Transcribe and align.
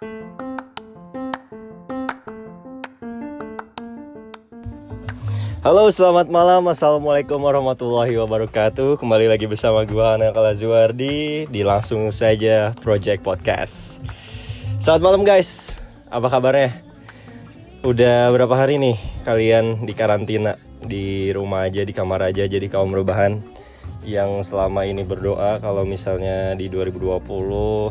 Halo, 0.00 0.16
selamat 5.92 6.32
malam. 6.32 6.64
Assalamualaikum 6.72 7.36
warahmatullahi 7.36 8.16
wabarakatuh. 8.16 8.96
Kembali 8.96 9.28
lagi 9.28 9.44
bersama 9.44 9.84
gua 9.84 10.16
Ana 10.16 10.32
Kalazuardi 10.32 11.44
di 11.52 11.60
langsung 11.60 12.08
saja 12.08 12.72
Project 12.80 13.20
Podcast. 13.20 14.00
Selamat 14.80 15.04
malam 15.04 15.20
guys. 15.20 15.76
Apa 16.08 16.32
kabarnya? 16.32 16.80
Udah 17.84 18.32
berapa 18.32 18.56
hari 18.56 18.80
nih 18.80 18.96
kalian 19.28 19.84
di 19.84 19.92
karantina 19.92 20.56
di 20.80 21.28
rumah 21.36 21.68
aja 21.68 21.84
di 21.84 21.92
kamar 21.92 22.32
aja 22.32 22.48
jadi 22.48 22.72
kaum 22.72 22.96
rebahan 22.96 23.44
yang 24.08 24.40
selama 24.40 24.88
ini 24.88 25.04
berdoa 25.04 25.60
kalau 25.60 25.84
misalnya 25.84 26.56
di 26.56 26.72
2020 26.72 27.20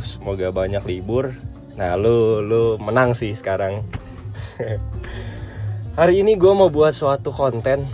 semoga 0.01 0.49
banyak 0.49 0.81
libur. 0.89 1.37
Nah, 1.79 1.95
lu 1.95 2.43
lu 2.43 2.75
menang 2.75 3.15
sih 3.15 3.31
sekarang. 3.31 3.79
Hari 5.99 6.19
ini 6.19 6.35
gue 6.35 6.51
mau 6.51 6.67
buat 6.67 6.91
suatu 6.91 7.31
konten 7.31 7.87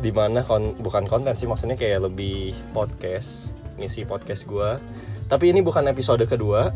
Di 0.00 0.08
mana 0.08 0.40
kon 0.40 0.72
bukan 0.80 1.04
konten 1.04 1.36
sih 1.36 1.44
maksudnya 1.44 1.76
kayak 1.76 2.08
lebih 2.08 2.56
podcast 2.72 3.52
Ngisi 3.76 4.08
podcast 4.08 4.48
gue 4.48 4.80
Tapi 5.28 5.52
ini 5.52 5.60
bukan 5.60 5.84
episode 5.92 6.24
kedua 6.24 6.72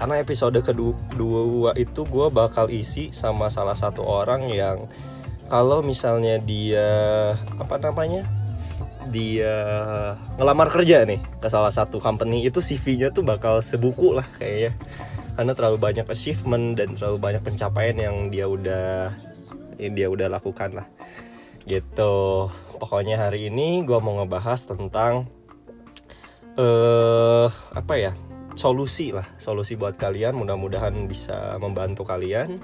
Karena 0.00 0.16
episode 0.16 0.56
kedua 0.64 1.76
itu 1.76 2.00
gue 2.08 2.26
bakal 2.32 2.72
isi 2.72 3.12
sama 3.12 3.52
salah 3.52 3.76
satu 3.76 4.00
orang 4.00 4.48
yang 4.48 4.88
Kalau 5.52 5.84
misalnya 5.84 6.40
dia 6.40 6.88
apa 7.60 7.76
namanya 7.76 8.24
dia 9.08 9.56
ngelamar 10.38 10.70
kerja 10.70 11.02
nih 11.02 11.20
ke 11.42 11.48
salah 11.50 11.72
satu 11.72 11.98
company 11.98 12.46
itu 12.46 12.62
CV-nya 12.62 13.10
tuh 13.10 13.26
bakal 13.26 13.58
sebuku 13.58 14.14
lah 14.14 14.28
kayaknya 14.38 14.76
karena 15.34 15.52
terlalu 15.54 15.78
banyak 15.78 16.06
achievement 16.06 16.78
dan 16.78 16.94
terlalu 16.94 17.18
banyak 17.18 17.42
pencapaian 17.44 17.96
yang 17.96 18.16
dia 18.28 18.46
udah 18.46 19.14
ini 19.80 19.96
dia 19.96 20.08
udah 20.12 20.28
lakukan 20.28 20.82
lah. 20.82 20.86
Gitu. 21.64 22.14
Pokoknya 22.80 23.20
hari 23.20 23.52
ini 23.52 23.84
gue 23.84 23.98
mau 24.00 24.20
ngebahas 24.20 24.60
tentang 24.68 25.28
eh 26.58 27.46
uh, 27.46 27.48
apa 27.72 27.94
ya 27.96 28.12
solusi 28.58 29.14
lah. 29.14 29.24
Solusi 29.40 29.76
buat 29.78 29.96
kalian 29.96 30.36
mudah-mudahan 30.36 30.92
bisa 31.08 31.56
membantu 31.56 32.04
kalian 32.04 32.60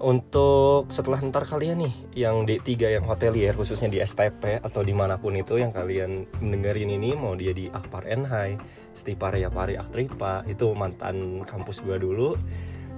untuk 0.00 0.88
setelah 0.88 1.20
ntar 1.20 1.44
kalian 1.44 1.84
nih 1.84 1.94
yang 2.24 2.48
D3 2.48 3.00
yang 3.00 3.04
hotelier 3.04 3.52
khususnya 3.52 3.92
di 3.92 4.00
STP 4.00 4.60
atau 4.64 4.80
di 4.80 4.96
mana 4.96 5.20
pun 5.20 5.36
itu 5.36 5.60
yang 5.60 5.70
kalian 5.70 6.24
mendengarin 6.40 6.88
ini 6.88 7.12
mau 7.12 7.36
dia 7.36 7.52
di 7.52 7.68
Akpar 7.68 8.08
Enhai, 8.08 8.56
Stipar 8.96 9.36
Yapari 9.36 9.76
Aktripa 9.76 10.42
itu 10.48 10.72
mantan 10.72 11.44
kampus 11.44 11.84
gue 11.84 12.00
dulu 12.00 12.34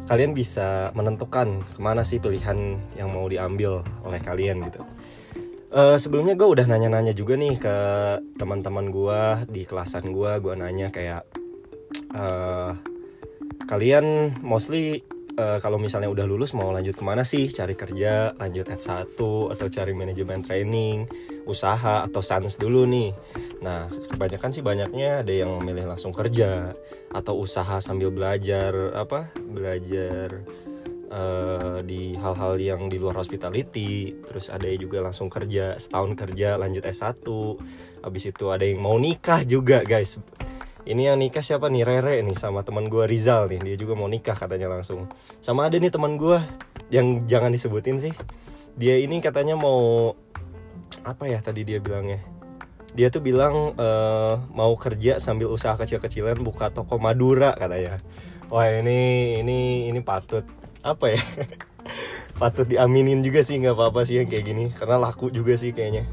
kalian 0.06 0.34
bisa 0.34 0.90
menentukan 0.98 1.62
ke 1.62 1.80
mana 1.82 2.02
sih 2.02 2.18
pilihan 2.18 2.78
yang 2.98 3.10
mau 3.10 3.26
diambil 3.30 3.86
oleh 4.02 4.18
kalian 4.18 4.66
gitu. 4.66 4.82
Uh, 5.72 5.96
sebelumnya 5.96 6.36
gue 6.36 6.44
udah 6.44 6.66
nanya-nanya 6.68 7.16
juga 7.16 7.32
nih 7.38 7.56
ke 7.56 7.76
teman-teman 8.36 8.92
gue 8.92 9.20
di 9.48 9.62
kelasan 9.64 10.12
gue, 10.12 10.32
gue 10.42 10.54
nanya 10.58 10.92
kayak 10.92 11.24
uh, 12.12 12.76
kalian 13.64 14.36
mostly 14.44 15.00
uh, 15.36 15.58
kalau 15.60 15.78
misalnya 15.80 16.08
udah 16.08 16.26
lulus 16.28 16.52
mau 16.52 16.72
lanjut 16.72 16.96
ke 16.96 17.04
mana 17.04 17.22
sih? 17.24 17.48
Cari 17.48 17.76
kerja 17.76 18.34
lanjut 18.36 18.68
S1 18.68 19.16
atau 19.52 19.66
cari 19.68 19.92
manajemen 19.96 20.44
training 20.44 21.08
usaha 21.48 22.06
atau 22.06 22.22
sans 22.22 22.54
dulu 22.56 22.84
nih. 22.88 23.10
Nah 23.64 23.88
kebanyakan 23.88 24.50
sih 24.52 24.62
banyaknya 24.62 25.24
ada 25.24 25.32
yang 25.32 25.58
memilih 25.60 25.90
langsung 25.90 26.14
kerja 26.14 26.76
atau 27.12 27.34
usaha 27.40 27.80
sambil 27.82 28.12
belajar 28.14 28.72
apa 28.94 29.32
belajar 29.36 30.40
uh, 31.10 31.78
di 31.82 32.14
hal-hal 32.16 32.54
yang 32.60 32.80
di 32.86 32.96
luar 33.00 33.18
hospitality. 33.18 34.14
Terus 34.22 34.48
ada 34.48 34.64
yang 34.68 34.86
juga 34.86 35.02
langsung 35.02 35.28
kerja 35.32 35.76
setahun 35.76 36.14
kerja 36.14 36.56
lanjut 36.60 36.84
S1 36.84 37.26
habis 38.02 38.24
itu 38.28 38.44
ada 38.50 38.64
yang 38.64 38.80
mau 38.82 38.96
nikah 38.98 39.42
juga 39.46 39.82
guys 39.82 40.18
ini 40.82 41.06
yang 41.06 41.18
nikah 41.18 41.42
siapa 41.42 41.70
nih? 41.70 41.86
Rere 41.86 42.26
nih 42.26 42.34
sama 42.34 42.66
teman 42.66 42.90
gue 42.90 43.06
Rizal 43.06 43.46
nih. 43.46 43.62
Dia 43.62 43.76
juga 43.78 43.94
mau 43.94 44.10
nikah 44.10 44.34
katanya 44.34 44.66
langsung. 44.66 45.06
Sama 45.38 45.70
ada 45.70 45.78
nih 45.78 45.94
teman 45.94 46.18
gue 46.18 46.42
yang 46.90 47.22
jangan 47.30 47.54
disebutin 47.54 48.02
sih. 48.02 48.14
Dia 48.74 48.98
ini 48.98 49.22
katanya 49.22 49.54
mau 49.54 50.12
apa 51.06 51.30
ya 51.30 51.38
tadi 51.38 51.62
dia 51.62 51.78
bilangnya? 51.78 52.18
Dia 52.92 53.08
tuh 53.14 53.22
bilang 53.22 53.78
uh, 53.78 54.42
mau 54.52 54.74
kerja 54.74 55.22
sambil 55.22 55.48
usaha 55.48 55.78
kecil-kecilan 55.78 56.42
buka 56.42 56.74
toko 56.74 56.98
Madura 56.98 57.54
katanya. 57.54 58.02
Wah 58.50 58.66
ini 58.66 59.38
ini 59.38 59.86
ini 59.86 60.00
patut 60.02 60.42
apa 60.82 61.14
ya? 61.14 61.22
Patut 62.32 62.66
diaminin 62.66 63.22
juga 63.22 63.38
sih 63.46 63.54
nggak 63.60 63.76
apa-apa 63.76 64.02
sih 64.02 64.18
yang 64.18 64.26
kayak 64.26 64.44
gini. 64.50 64.64
Karena 64.74 64.98
laku 64.98 65.30
juga 65.30 65.54
sih 65.54 65.70
kayaknya. 65.70 66.10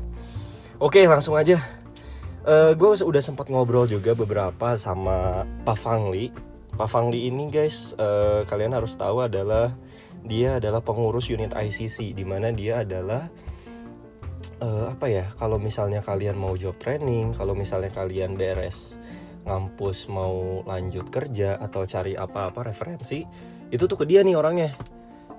Oke 0.78 1.02
langsung 1.10 1.34
aja 1.34 1.79
uh, 2.46 2.72
eh, 2.72 2.72
gue 2.76 2.90
udah 3.04 3.24
sempat 3.24 3.52
ngobrol 3.52 3.90
juga 3.90 4.16
beberapa 4.16 4.78
sama 4.80 5.44
Pak 5.66 5.78
Fangli. 5.80 6.32
Pak 6.76 6.88
Fangli 6.88 7.28
ini 7.28 7.52
guys 7.52 7.98
uh, 8.00 8.48
kalian 8.48 8.72
harus 8.78 8.96
tahu 8.96 9.26
adalah 9.26 9.76
dia 10.24 10.60
adalah 10.60 10.84
pengurus 10.84 11.32
unit 11.32 11.52
ICC 11.56 12.16
di 12.16 12.24
mana 12.24 12.52
dia 12.52 12.84
adalah 12.84 13.28
uh, 14.64 14.92
apa 14.92 15.08
ya 15.08 15.26
kalau 15.36 15.60
misalnya 15.60 16.04
kalian 16.04 16.36
mau 16.36 16.56
job 16.56 16.76
training 16.80 17.36
kalau 17.36 17.56
misalnya 17.56 17.92
kalian 17.92 18.36
beres 18.36 19.00
ngampus 19.48 20.12
mau 20.12 20.62
lanjut 20.68 21.08
kerja 21.08 21.58
atau 21.58 21.88
cari 21.88 22.14
apa-apa 22.14 22.68
referensi 22.68 23.24
itu 23.72 23.84
tuh 23.88 23.98
ke 24.04 24.06
dia 24.06 24.22
nih 24.22 24.36
orangnya 24.36 24.76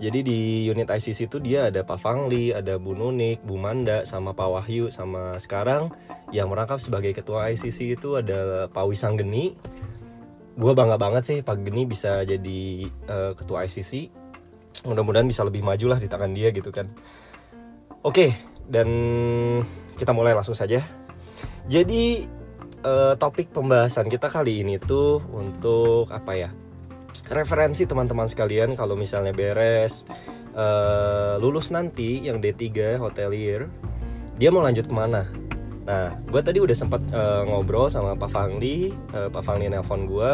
jadi 0.01 0.25
di 0.25 0.65
unit 0.65 0.89
ICC 0.89 1.29
itu 1.29 1.39
dia 1.45 1.69
ada 1.69 1.85
Pak 1.85 2.01
Fangli, 2.01 2.57
ada 2.57 2.81
Bu 2.81 2.97
Nunik, 2.97 3.45
Bu 3.45 3.61
Manda, 3.61 4.09
sama 4.09 4.33
Pak 4.33 4.49
Wahyu, 4.49 4.89
sama 4.89 5.37
sekarang 5.37 5.93
yang 6.33 6.49
merangkap 6.49 6.81
sebagai 6.81 7.13
ketua 7.13 7.53
ICC 7.53 8.01
itu 8.01 8.17
ada 8.17 8.65
Pak 8.73 8.85
Wisang 8.89 9.21
Geni. 9.21 9.53
Gue 10.57 10.73
bangga 10.73 10.97
banget 10.97 11.23
sih 11.29 11.39
Pak 11.45 11.61
Geni 11.61 11.85
bisa 11.85 12.25
jadi 12.25 12.89
uh, 13.13 13.37
ketua 13.37 13.69
ICC. 13.69 14.09
Mudah-mudahan 14.89 15.29
bisa 15.29 15.45
lebih 15.45 15.61
maju 15.61 15.93
lah 15.93 16.01
di 16.01 16.09
tangan 16.09 16.33
dia 16.33 16.49
gitu 16.49 16.73
kan. 16.73 16.89
Oke, 18.01 18.33
dan 18.65 18.89
kita 20.01 20.17
mulai 20.17 20.33
langsung 20.33 20.57
saja. 20.57 20.81
Jadi 21.69 22.25
uh, 22.89 23.13
topik 23.21 23.53
pembahasan 23.53 24.09
kita 24.09 24.33
kali 24.33 24.65
ini 24.65 24.81
tuh 24.81 25.21
untuk 25.29 26.09
apa 26.09 26.33
ya? 26.41 26.51
Referensi 27.31 27.87
teman-teman 27.87 28.27
sekalian 28.27 28.75
kalau 28.75 28.99
misalnya 28.99 29.31
beres 29.31 30.05
uh, 30.59 31.39
lulus 31.39 31.71
nanti 31.71 32.27
yang 32.27 32.43
D3 32.43 32.99
hotelier 32.99 33.71
dia 34.37 34.49
mau 34.51 34.65
lanjut 34.65 34.91
ke 34.91 34.95
mana? 34.95 35.31
Nah 35.87 36.19
gue 36.27 36.41
tadi 36.43 36.59
udah 36.59 36.77
sempat 36.77 37.01
uh, 37.15 37.47
ngobrol 37.47 37.87
sama 37.89 38.19
Pak 38.19 38.31
Fangli 38.31 38.91
uh, 39.15 39.31
Pak 39.31 39.43
Fangli 39.47 39.71
nelpon 39.71 40.05
gue 40.11 40.33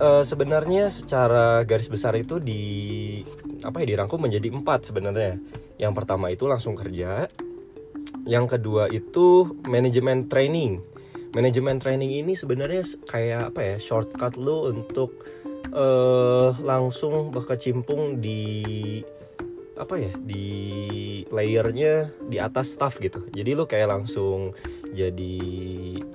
uh, 0.00 0.22
sebenarnya 0.26 0.90
secara 0.90 1.62
garis 1.62 1.88
besar 1.88 2.16
itu 2.18 2.42
di 2.42 3.22
apa 3.64 3.80
ya 3.80 3.96
dirangkum 3.96 4.20
menjadi 4.20 4.52
empat 4.52 4.92
sebenarnya. 4.92 5.40
Yang 5.76 5.92
pertama 5.92 6.32
itu 6.32 6.48
langsung 6.48 6.72
kerja 6.76 7.28
yang 8.26 8.50
kedua 8.50 8.90
itu 8.90 9.56
manajemen 9.70 10.26
training. 10.26 10.82
Manajemen 11.36 11.76
training 11.76 12.16
ini 12.24 12.32
sebenarnya 12.32 12.82
kayak 13.06 13.54
apa 13.54 13.60
ya 13.60 13.76
shortcut 13.76 14.40
lo 14.40 14.72
untuk 14.72 15.14
uh, 15.72 16.54
langsung 16.62 17.30
berkecimpung 17.34 18.20
di 18.20 19.02
apa 19.76 20.00
ya 20.00 20.12
di 20.16 20.44
layernya 21.28 22.08
di 22.32 22.40
atas 22.40 22.74
staff 22.74 22.96
gitu. 22.96 23.28
Jadi 23.28 23.52
lu 23.52 23.68
kayak 23.68 23.92
langsung 23.92 24.56
jadi 24.96 25.36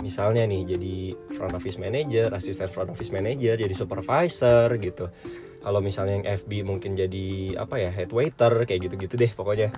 misalnya 0.01 0.49
nih 0.49 0.75
jadi 0.75 0.95
front 1.37 1.53
office 1.53 1.77
manager 1.77 2.33
asisten 2.33 2.65
front 2.65 2.89
office 2.89 3.13
manager 3.13 3.53
jadi 3.61 3.73
supervisor 3.77 4.65
gitu. 4.81 5.13
Kalau 5.61 5.77
misalnya 5.77 6.17
yang 6.17 6.27
FB 6.41 6.51
mungkin 6.65 6.97
jadi 6.97 7.53
apa 7.61 7.77
ya 7.77 7.93
head 7.93 8.09
waiter 8.09 8.65
kayak 8.65 8.89
gitu-gitu 8.89 9.13
deh 9.13 9.29
pokoknya 9.29 9.69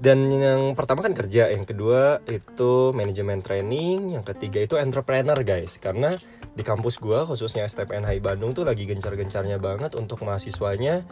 dan 0.00 0.32
yang 0.32 0.72
pertama 0.72 1.04
kan 1.04 1.12
kerja 1.12 1.52
yang 1.52 1.68
kedua 1.68 2.24
itu 2.24 2.96
manajemen 2.96 3.44
training 3.44 4.16
yang 4.16 4.24
ketiga 4.24 4.64
itu 4.64 4.80
entrepreneur 4.80 5.36
guys. 5.44 5.76
Karena 5.76 6.16
di 6.56 6.64
kampus 6.64 6.96
gue 6.96 7.28
khususnya 7.28 7.68
STPN 7.68 8.08
Hai 8.08 8.16
Bandung 8.16 8.56
tuh 8.56 8.64
lagi 8.64 8.88
gencar-gencarnya 8.88 9.60
banget 9.60 9.92
untuk 9.92 10.24
mahasiswanya. 10.24 11.04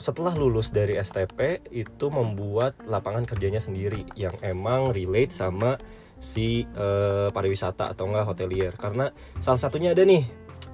Setelah 0.00 0.32
lulus 0.32 0.72
dari 0.72 0.96
STP 0.96 1.60
itu 1.76 2.08
membuat 2.08 2.80
lapangan 2.88 3.28
kerjanya 3.28 3.60
sendiri 3.60 4.08
yang 4.16 4.34
emang 4.40 4.96
relate 4.96 5.30
sama 5.30 5.76
si 6.16 6.64
uh, 6.72 7.28
pariwisata 7.36 7.92
atau 7.92 8.08
enggak 8.08 8.32
hotelier. 8.32 8.72
Karena 8.80 9.12
salah 9.44 9.60
satunya 9.60 9.92
ada 9.92 10.08
nih 10.08 10.24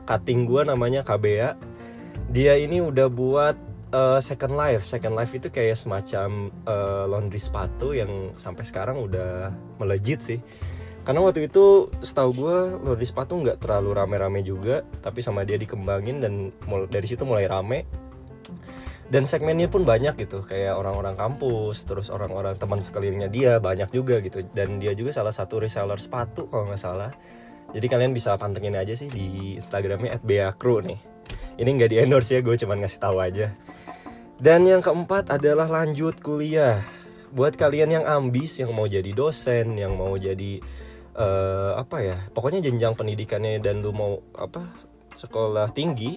cutting 0.06 0.46
gue 0.46 0.62
namanya 0.62 1.02
KBA 1.02 1.58
dia 2.28 2.54
ini 2.60 2.78
udah 2.84 3.08
buat 3.08 3.56
uh, 3.92 4.20
Second 4.20 4.54
Life. 4.54 4.84
Second 4.84 5.14
Life 5.16 5.32
itu 5.36 5.48
kayak 5.48 5.76
semacam 5.78 6.52
uh, 6.68 7.04
laundry 7.08 7.40
sepatu 7.40 7.96
yang 7.96 8.32
sampai 8.36 8.64
sekarang 8.64 9.00
udah 9.00 9.52
melejit 9.80 10.20
sih. 10.20 10.40
Karena 11.06 11.24
waktu 11.24 11.48
itu 11.48 11.88
setahu 12.04 12.30
gue 12.36 12.56
laundry 12.84 13.08
sepatu 13.08 13.40
nggak 13.40 13.64
terlalu 13.64 13.96
rame-rame 13.96 14.44
juga 14.44 14.84
tapi 15.00 15.24
sama 15.24 15.40
dia 15.40 15.56
dikembangin 15.56 16.20
dan 16.20 16.52
dari 16.92 17.06
situ 17.08 17.24
mulai 17.24 17.48
rame. 17.48 17.88
Dan 19.08 19.24
segmennya 19.24 19.72
pun 19.72 19.88
banyak 19.88 20.20
gitu 20.20 20.44
kayak 20.44 20.76
orang-orang 20.76 21.16
kampus 21.16 21.88
terus 21.88 22.12
orang-orang 22.12 22.60
teman 22.60 22.84
sekelilingnya 22.84 23.32
dia 23.32 23.52
banyak 23.56 23.88
juga 23.88 24.20
gitu. 24.20 24.44
Dan 24.52 24.76
dia 24.76 24.92
juga 24.92 25.16
salah 25.16 25.32
satu 25.32 25.64
reseller 25.64 25.96
sepatu 25.96 26.44
kalau 26.52 26.68
nggak 26.68 26.80
salah. 26.80 27.12
Jadi 27.72 27.84
kalian 27.88 28.12
bisa 28.12 28.36
pantengin 28.36 28.76
aja 28.76 28.92
sih 28.92 29.08
di 29.08 29.56
instagramnya 29.56 30.20
@beakru 30.24 30.80
nih 30.84 31.17
ini 31.58 31.68
nggak 31.74 31.90
di 31.90 31.96
endorse 31.98 32.36
ya 32.36 32.40
gue 32.40 32.54
cuman 32.54 32.84
ngasih 32.84 33.00
tahu 33.00 33.18
aja. 33.18 33.52
Dan 34.38 34.70
yang 34.70 34.78
keempat 34.78 35.34
adalah 35.34 35.66
lanjut 35.66 36.22
kuliah. 36.22 36.82
Buat 37.34 37.58
kalian 37.58 37.90
yang 37.90 38.04
ambis 38.06 38.62
yang 38.62 38.70
mau 38.72 38.86
jadi 38.86 39.10
dosen 39.12 39.76
yang 39.76 39.98
mau 39.98 40.14
jadi 40.16 40.62
uh, 41.18 41.76
apa 41.76 41.96
ya 42.00 42.16
pokoknya 42.32 42.64
jenjang 42.64 42.94
pendidikannya 42.96 43.60
dan 43.60 43.84
lu 43.84 43.92
mau 43.92 44.22
apa 44.32 44.64
sekolah 45.12 45.74
tinggi 45.74 46.16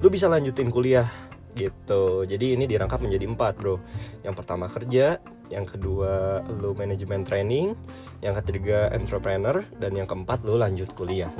lu 0.00 0.08
bisa 0.08 0.30
lanjutin 0.30 0.72
kuliah 0.72 1.10
gitu. 1.58 2.22
Jadi 2.24 2.54
ini 2.54 2.64
dirangkap 2.70 3.02
menjadi 3.02 3.26
empat 3.26 3.58
bro. 3.58 3.82
Yang 4.22 4.34
pertama 4.38 4.70
kerja 4.70 5.18
yang 5.50 5.64
kedua 5.64 6.44
lu 6.46 6.76
manajemen 6.76 7.24
training 7.24 7.74
yang 8.20 8.36
ketiga 8.40 8.92
entrepreneur 8.92 9.64
dan 9.80 9.96
yang 9.96 10.04
keempat 10.04 10.44
lu 10.44 10.60
lanjut 10.60 10.92
kuliah 10.92 11.32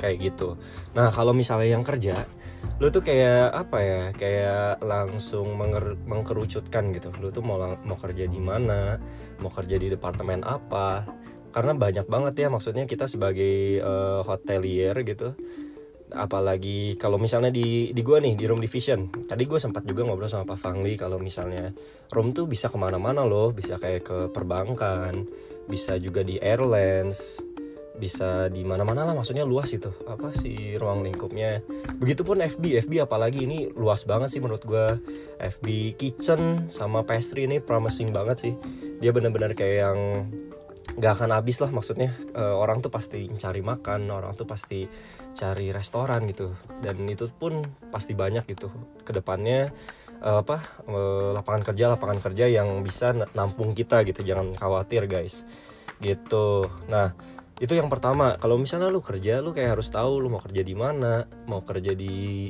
kayak 0.00 0.32
gitu. 0.32 0.56
Nah 0.96 1.12
kalau 1.12 1.36
misalnya 1.36 1.76
yang 1.76 1.84
kerja 1.84 2.24
lu 2.80 2.88
tuh 2.88 3.04
kayak 3.04 3.52
apa 3.52 3.78
ya? 3.80 4.02
Kayak 4.16 4.80
langsung 4.84 5.56
menger 5.56 5.96
mengkerucutkan 6.04 6.92
gitu. 6.96 7.12
Lu 7.20 7.28
tuh 7.28 7.44
mau 7.44 7.60
mau 7.84 7.96
kerja 7.96 8.24
di 8.24 8.40
mana? 8.40 8.96
Mau 9.40 9.52
kerja 9.52 9.76
di 9.76 9.92
departemen 9.92 10.44
apa? 10.44 11.04
Karena 11.50 11.74
banyak 11.74 12.06
banget 12.06 12.46
ya 12.46 12.48
maksudnya 12.48 12.86
kita 12.86 13.10
sebagai 13.10 13.84
uh, 13.84 14.20
hotelier 14.24 14.96
gitu. 15.04 15.36
Apalagi 16.10 16.98
kalau 16.98 17.22
misalnya 17.22 17.54
di 17.54 17.94
di 17.94 18.02
gue 18.02 18.18
nih 18.18 18.34
di 18.34 18.44
room 18.48 18.60
division. 18.60 19.12
Tadi 19.12 19.42
gue 19.44 19.60
sempat 19.60 19.84
juga 19.84 20.04
ngobrol 20.08 20.30
sama 20.30 20.48
Pak 20.48 20.58
Fangli 20.58 20.96
kalau 20.96 21.20
misalnya 21.20 21.70
room 22.10 22.32
tuh 22.32 22.48
bisa 22.48 22.72
ke 22.72 22.78
mana-mana 22.80 23.28
loh. 23.28 23.52
Bisa 23.52 23.76
kayak 23.76 24.02
ke 24.08 24.18
perbankan 24.32 25.28
bisa 25.70 25.94
juga 26.02 26.26
di 26.26 26.34
airlines 26.42 27.38
bisa 28.00 28.48
di 28.48 28.64
mana-mana 28.64 29.04
lah 29.04 29.12
maksudnya 29.12 29.44
luas 29.44 29.68
itu 29.76 29.92
apa 30.08 30.32
sih 30.32 30.80
ruang 30.80 31.04
lingkupnya. 31.04 31.60
Begitupun 32.00 32.40
FB 32.40 32.88
FB 32.88 33.04
apalagi 33.04 33.44
ini 33.44 33.68
luas 33.76 34.08
banget 34.08 34.32
sih 34.32 34.40
menurut 34.40 34.64
gue 34.64 34.96
FB 35.36 35.66
kitchen 36.00 36.72
sama 36.72 37.04
pastry 37.04 37.44
ini 37.44 37.60
promising 37.60 38.10
banget 38.10 38.36
sih. 38.48 38.54
Dia 39.04 39.12
bener-bener 39.12 39.52
kayak 39.52 39.76
yang 39.76 39.98
nggak 40.96 41.12
akan 41.20 41.30
habis 41.36 41.60
lah 41.60 41.70
maksudnya. 41.70 42.16
Uh, 42.32 42.56
orang 42.56 42.80
tuh 42.80 42.90
pasti 42.90 43.28
cari 43.36 43.60
makan 43.60 44.08
orang 44.10 44.34
tuh 44.34 44.48
pasti 44.48 44.88
cari 45.36 45.70
restoran 45.70 46.24
gitu. 46.26 46.56
Dan 46.80 47.04
itu 47.06 47.28
pun 47.30 47.60
pasti 47.92 48.16
banyak 48.16 48.48
gitu. 48.48 48.72
Ke 49.04 49.12
depannya 49.14 49.70
uh, 50.24 50.40
apa 50.42 50.84
uh, 50.88 51.30
lapangan 51.36 51.62
kerja 51.72 51.92
lapangan 51.94 52.18
kerja 52.20 52.44
yang 52.48 52.82
bisa 52.82 53.12
nampung 53.36 53.76
kita 53.76 54.02
gitu 54.08 54.24
jangan 54.24 54.56
khawatir 54.56 55.06
guys. 55.06 55.44
Gitu. 56.00 56.64
Nah 56.88 57.12
itu 57.60 57.76
yang 57.76 57.92
pertama. 57.92 58.40
Kalau 58.40 58.56
misalnya 58.56 58.88
lu 58.88 59.04
kerja 59.04 59.44
lu 59.44 59.52
kayak 59.52 59.76
harus 59.76 59.92
tahu 59.92 60.24
lu 60.24 60.32
mau 60.32 60.40
kerja 60.40 60.64
di 60.64 60.72
mana 60.72 61.28
mau 61.44 61.60
kerja 61.60 61.92
di 61.92 62.48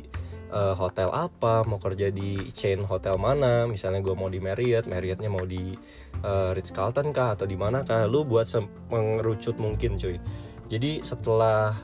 uh, 0.54 0.78
hotel 0.78 1.10
apa 1.10 1.66
mau 1.66 1.82
kerja 1.82 2.14
di 2.14 2.46
chain 2.54 2.86
hotel 2.86 3.18
mana. 3.18 3.66
Misalnya 3.66 4.06
gue 4.06 4.14
mau 4.14 4.30
di 4.30 4.38
Marriott 4.38 4.86
Marriottnya 4.86 5.26
mau 5.26 5.42
di 5.42 5.74
uh, 6.22 6.54
Ritz 6.54 6.70
Carlton 6.70 7.10
kah 7.10 7.34
atau 7.34 7.50
di 7.50 7.58
mana 7.58 7.82
kah 7.82 8.06
lu 8.06 8.22
buat 8.22 8.46
mengerucut 8.94 9.58
mungkin 9.58 9.98
cuy. 9.98 10.22
Jadi 10.70 11.02
setelah 11.02 11.74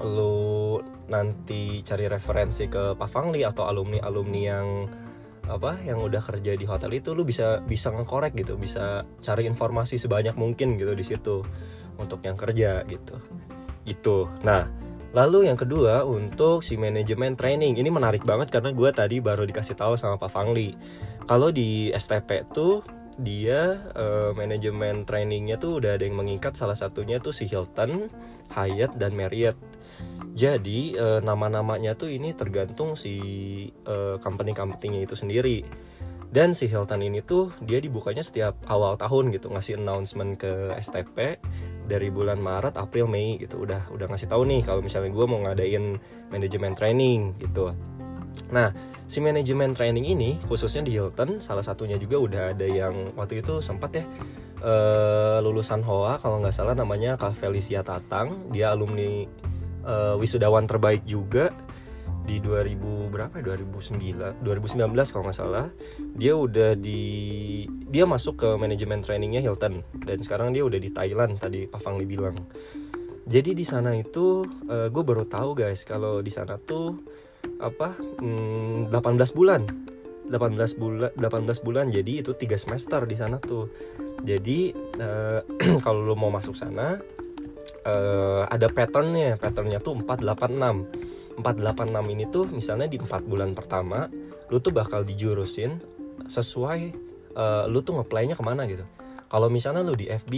lu 0.00 0.80
nanti 1.12 1.84
cari 1.84 2.08
referensi 2.08 2.64
ke 2.72 2.96
Pak 2.96 3.08
Fangli 3.12 3.44
atau 3.44 3.68
alumni 3.68 4.00
alumni 4.00 4.40
yang 4.40 4.68
apa 5.50 5.82
yang 5.82 5.98
udah 5.98 6.22
kerja 6.22 6.54
di 6.54 6.62
hotel 6.62 6.94
itu 6.94 7.10
lu 7.10 7.26
bisa 7.26 7.58
bisa 7.66 7.90
ngekorek 7.90 8.38
gitu 8.38 8.54
bisa 8.54 9.02
cari 9.18 9.50
informasi 9.50 9.98
sebanyak 9.98 10.38
mungkin 10.38 10.78
gitu 10.78 10.94
di 10.94 11.02
situ 11.02 11.42
untuk 12.00 12.24
yang 12.24 12.40
kerja 12.40 12.80
gitu. 12.88 13.20
Gitu. 13.84 14.26
Nah 14.40 14.64
Lalu 15.10 15.50
yang 15.50 15.58
kedua 15.58 16.06
untuk 16.06 16.62
si 16.62 16.78
manajemen 16.78 17.34
training. 17.34 17.74
Ini 17.82 17.90
menarik 17.90 18.22
banget 18.22 18.54
karena 18.54 18.70
gue 18.70 18.90
tadi 18.94 19.18
baru 19.18 19.42
dikasih 19.42 19.74
tahu 19.74 19.98
sama 19.98 20.22
Pak 20.22 20.30
Fangli. 20.30 20.78
Kalau 21.26 21.50
di 21.50 21.90
STP 21.90 22.46
tuh 22.54 22.86
dia 23.18 23.90
uh, 23.98 24.30
manajemen 24.38 25.02
trainingnya 25.02 25.58
tuh 25.58 25.82
udah 25.82 25.98
ada 25.98 26.06
yang 26.06 26.14
mengikat. 26.14 26.54
Salah 26.54 26.78
satunya 26.78 27.18
tuh 27.18 27.34
si 27.34 27.50
Hilton, 27.50 28.06
Hyatt 28.54 28.94
dan 28.94 29.18
Marriott. 29.18 29.58
Jadi 30.38 30.94
uh, 30.94 31.18
nama-namanya 31.18 31.98
tuh 31.98 32.14
ini 32.14 32.30
tergantung 32.38 32.94
si 32.94 33.18
uh, 33.90 34.14
company-company-nya 34.22 35.10
itu 35.10 35.18
sendiri. 35.18 35.66
Dan 36.30 36.54
si 36.54 36.70
Hilton 36.70 37.02
ini 37.02 37.26
tuh 37.26 37.50
dia 37.58 37.82
dibukanya 37.82 38.22
setiap 38.22 38.54
awal 38.70 38.94
tahun 38.94 39.34
gitu 39.34 39.50
ngasih 39.50 39.82
announcement 39.82 40.38
ke 40.38 40.70
STP 40.78 41.42
dari 41.90 42.06
bulan 42.06 42.38
Maret, 42.38 42.78
April, 42.78 43.10
Mei 43.10 43.34
gitu. 43.42 43.66
Udah 43.66 43.90
udah 43.90 44.06
ngasih 44.06 44.30
tahu 44.30 44.46
nih 44.46 44.62
kalau 44.62 44.78
misalnya 44.78 45.10
gue 45.10 45.26
mau 45.26 45.42
ngadain 45.42 45.98
manajemen 46.30 46.78
training 46.78 47.34
gitu. 47.42 47.74
Nah 48.54 48.70
si 49.10 49.18
manajemen 49.18 49.74
training 49.74 50.06
ini 50.06 50.38
khususnya 50.46 50.86
di 50.86 50.94
Hilton 50.94 51.42
salah 51.42 51.66
satunya 51.66 51.98
juga 51.98 52.22
udah 52.22 52.42
ada 52.54 52.62
yang 52.62 53.10
waktu 53.18 53.42
itu 53.42 53.58
sempat 53.58 53.90
ya 53.98 54.06
uh, 54.62 55.42
lulusan 55.42 55.82
HOA 55.82 56.22
kalau 56.22 56.38
nggak 56.38 56.54
salah 56.54 56.78
namanya 56.78 57.18
Kak 57.18 57.34
Felicia 57.34 57.82
Tatang. 57.82 58.54
Dia 58.54 58.70
alumni 58.70 59.26
uh, 59.82 60.14
wisudawan 60.14 60.70
terbaik 60.70 61.02
juga 61.10 61.50
di 62.24 62.38
2000 62.38 63.12
berapa 63.12 63.34
ya? 63.40 63.56
2009 63.56 64.44
2019 64.44 65.12
kalau 65.12 65.24
nggak 65.28 65.38
salah. 65.38 65.66
Dia 66.16 66.34
udah 66.36 66.76
di 66.76 67.02
dia 67.90 68.04
masuk 68.06 68.44
ke 68.44 68.48
manajemen 68.56 69.02
trainingnya 69.02 69.42
Hilton. 69.42 69.82
Dan 70.04 70.18
sekarang 70.22 70.54
dia 70.54 70.62
udah 70.62 70.78
di 70.78 70.90
Thailand 70.92 71.40
tadi 71.40 71.66
Pak 71.66 71.80
Fangli 71.80 72.06
bilang. 72.06 72.36
Jadi 73.30 73.54
di 73.54 73.62
sana 73.62 73.94
itu 73.94 74.42
uh, 74.66 74.86
eh, 74.86 74.88
gue 74.90 75.02
baru 75.06 75.22
tahu 75.22 75.54
guys 75.54 75.86
kalau 75.86 76.18
di 76.18 76.34
sana 76.34 76.58
tuh 76.58 76.98
apa 77.62 77.94
hmm, 77.94 78.90
18 78.90 79.36
bulan. 79.36 79.62
18 80.30 80.78
bulan 80.78 81.10
18 81.18 81.66
bulan 81.66 81.90
jadi 81.90 82.22
itu 82.22 82.38
tiga 82.38 82.54
semester 82.54 83.02
di 83.06 83.18
sana 83.18 83.42
tuh. 83.42 83.70
Jadi 84.22 84.74
uh, 84.98 85.42
kalau 85.84 86.06
lo 86.06 86.14
mau 86.14 86.30
masuk 86.30 86.54
sana 86.54 86.98
uh, 87.86 88.42
ada 88.46 88.66
patternnya. 88.70 89.38
Patternnya 89.38 89.78
tuh 89.82 89.98
486 90.02 91.29
486 91.40 92.14
ini 92.14 92.24
tuh 92.28 92.44
misalnya 92.48 92.86
di 92.86 92.96
4 93.00 93.24
bulan 93.26 93.56
pertama 93.56 94.06
lu 94.48 94.58
tuh 94.58 94.74
bakal 94.74 95.02
dijurusin 95.02 95.80
sesuai 96.26 96.80
uh, 97.34 97.64
lu 97.66 97.80
tuh 97.80 98.00
ngeplaynya 98.00 98.36
ke 98.36 98.44
mana 98.44 98.66
gitu. 98.68 98.84
Kalau 99.30 99.46
misalnya 99.46 99.86
lu 99.86 99.94
di 99.94 100.10
FB 100.10 100.32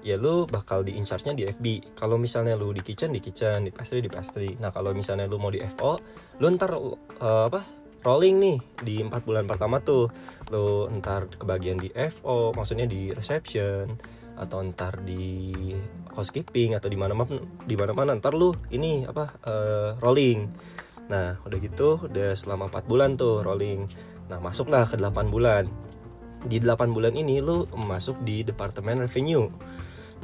ya 0.00 0.16
lu 0.16 0.48
bakal 0.48 0.80
di 0.80 0.96
incharge-nya 0.96 1.36
di 1.36 1.44
FB 1.44 1.92
kalau 1.92 2.16
misalnya 2.16 2.56
lu 2.56 2.72
di 2.72 2.80
kitchen 2.80 3.12
di 3.12 3.20
kitchen 3.20 3.68
di 3.68 3.72
pastry 3.72 4.00
di 4.00 4.08
pastry. 4.08 4.56
Nah 4.56 4.72
kalau 4.72 4.96
misalnya 4.96 5.28
lu 5.28 5.36
mau 5.36 5.52
di 5.52 5.60
FO 5.76 6.00
lu 6.40 6.46
ntar 6.56 6.72
uh, 6.72 6.96
apa 7.20 7.60
rolling 8.00 8.40
nih 8.40 8.58
di 8.80 8.94
empat 9.04 9.22
bulan 9.28 9.44
pertama 9.44 9.78
tuh. 9.84 10.08
Lu 10.48 10.88
ntar 10.98 11.28
kebagian 11.28 11.76
di 11.76 11.92
FO 11.92 12.56
maksudnya 12.56 12.88
di 12.88 13.12
reception 13.12 14.00
atau 14.40 14.64
ntar 14.64 15.04
di 15.04 15.76
housekeeping 16.16 16.72
atau 16.72 16.88
di 16.88 16.96
mana 16.96 17.12
mana 17.12 17.36
di 17.68 17.76
mana 17.76 17.92
mana 17.92 18.16
ntar 18.16 18.32
lu 18.32 18.56
ini 18.72 19.04
apa 19.04 19.36
uh, 19.44 19.90
rolling. 20.00 20.48
Nah 21.12 21.36
udah 21.44 21.58
gitu 21.60 22.00
udah 22.08 22.32
selama 22.32 22.72
4 22.72 22.88
bulan 22.88 23.20
tuh 23.20 23.44
rolling. 23.44 23.84
Nah 24.32 24.40
masuklah 24.40 24.88
ke 24.88 24.96
8 24.96 25.28
bulan. 25.28 25.68
Di 26.40 26.56
8 26.56 26.96
bulan 26.96 27.12
ini 27.12 27.44
lu 27.44 27.68
masuk 27.76 28.24
di 28.24 28.40
departemen 28.40 29.04
revenue. 29.04 29.44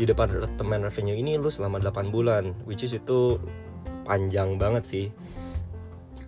Di 0.00 0.08
departemen 0.08 0.80
revenue 0.80 1.16
ini 1.20 1.36
lu 1.36 1.52
selama 1.52 1.76
8 1.84 2.08
bulan 2.08 2.56
which 2.64 2.88
is 2.88 2.96
itu 2.96 3.36
panjang 4.08 4.56
banget 4.56 4.84
sih. 4.88 5.06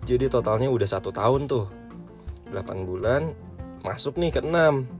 Jadi 0.05 0.29
totalnya 0.29 0.69
udah 0.69 0.85
satu 0.85 1.09
tahun 1.09 1.49
tuh. 1.49 1.65
8 2.53 2.85
bulan 2.85 3.33
masuk 3.81 4.19
nih 4.19 4.29
ke 4.35 4.41
6 4.43 4.98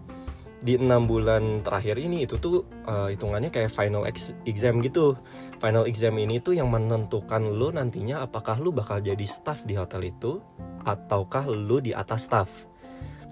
di 0.60 0.76
enam 0.76 1.08
bulan 1.08 1.64
terakhir 1.64 1.96
ini 1.96 2.28
itu 2.28 2.36
tuh 2.36 2.68
uh, 2.84 3.08
hitungannya 3.08 3.48
kayak 3.48 3.72
final 3.72 4.04
exam 4.44 4.84
gitu. 4.84 5.16
Final 5.60 5.88
exam 5.88 6.16
ini 6.20 6.40
tuh 6.40 6.56
yang 6.56 6.68
menentukan 6.72 7.44
lo 7.48 7.72
nantinya 7.72 8.24
apakah 8.24 8.60
lo 8.60 8.72
bakal 8.72 9.00
jadi 9.00 9.24
staff 9.24 9.64
di 9.64 9.76
hotel 9.76 10.12
itu 10.12 10.44
ataukah 10.84 11.48
lo 11.48 11.80
di 11.80 11.96
atas 11.96 12.28
staff. 12.28 12.50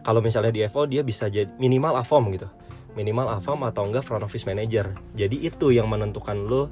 Kalau 0.03 0.23
misalnya 0.23 0.55
di 0.55 0.63
FO 0.71 0.87
dia 0.87 1.03
bisa 1.03 1.27
jadi 1.27 1.51
minimal 1.59 1.99
AFOM 1.99 2.31
gitu. 2.31 2.47
Minimal 2.95 3.39
AFOM 3.39 3.67
atau 3.67 3.83
enggak 3.87 4.07
front 4.07 4.23
office 4.23 4.47
manager. 4.47 4.95
Jadi 5.11 5.43
itu 5.43 5.75
yang 5.75 5.91
menentukan 5.91 6.47
lo 6.47 6.71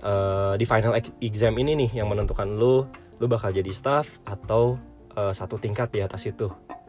uh, 0.00 0.56
di 0.56 0.64
final 0.64 0.96
exam 1.20 1.54
ini 1.60 1.76
nih 1.76 2.00
yang 2.00 2.08
menentukan 2.08 2.48
lo 2.56 2.88
lo 3.20 3.26
bakal 3.28 3.52
jadi 3.52 3.68
staff 3.68 4.16
atau 4.24 4.80
uh, 5.12 5.32
satu 5.32 5.60
tingkat 5.60 5.92
di 5.92 6.00
atas 6.00 6.24
itu 6.24 6.48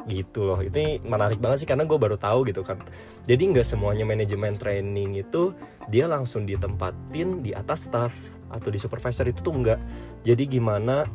gitu 0.09 0.47
loh. 0.47 0.59
Itu 0.61 1.01
menarik 1.05 1.37
banget 1.37 1.65
sih 1.65 1.69
karena 1.69 1.85
gue 1.85 1.97
baru 1.97 2.17
tahu 2.17 2.47
gitu 2.49 2.61
kan. 2.65 2.81
Jadi 3.29 3.41
nggak 3.53 3.67
semuanya 3.67 4.05
manajemen 4.07 4.57
training 4.57 5.21
itu 5.21 5.53
dia 5.89 6.09
langsung 6.09 6.45
ditempatin 6.45 7.45
di 7.45 7.51
atas 7.53 7.89
staff 7.89 8.13
atau 8.51 8.69
di 8.69 8.79
supervisor 8.81 9.23
itu 9.29 9.39
tuh 9.39 9.55
enggak 9.55 9.79
jadi 10.27 10.43
gimana 10.43 11.07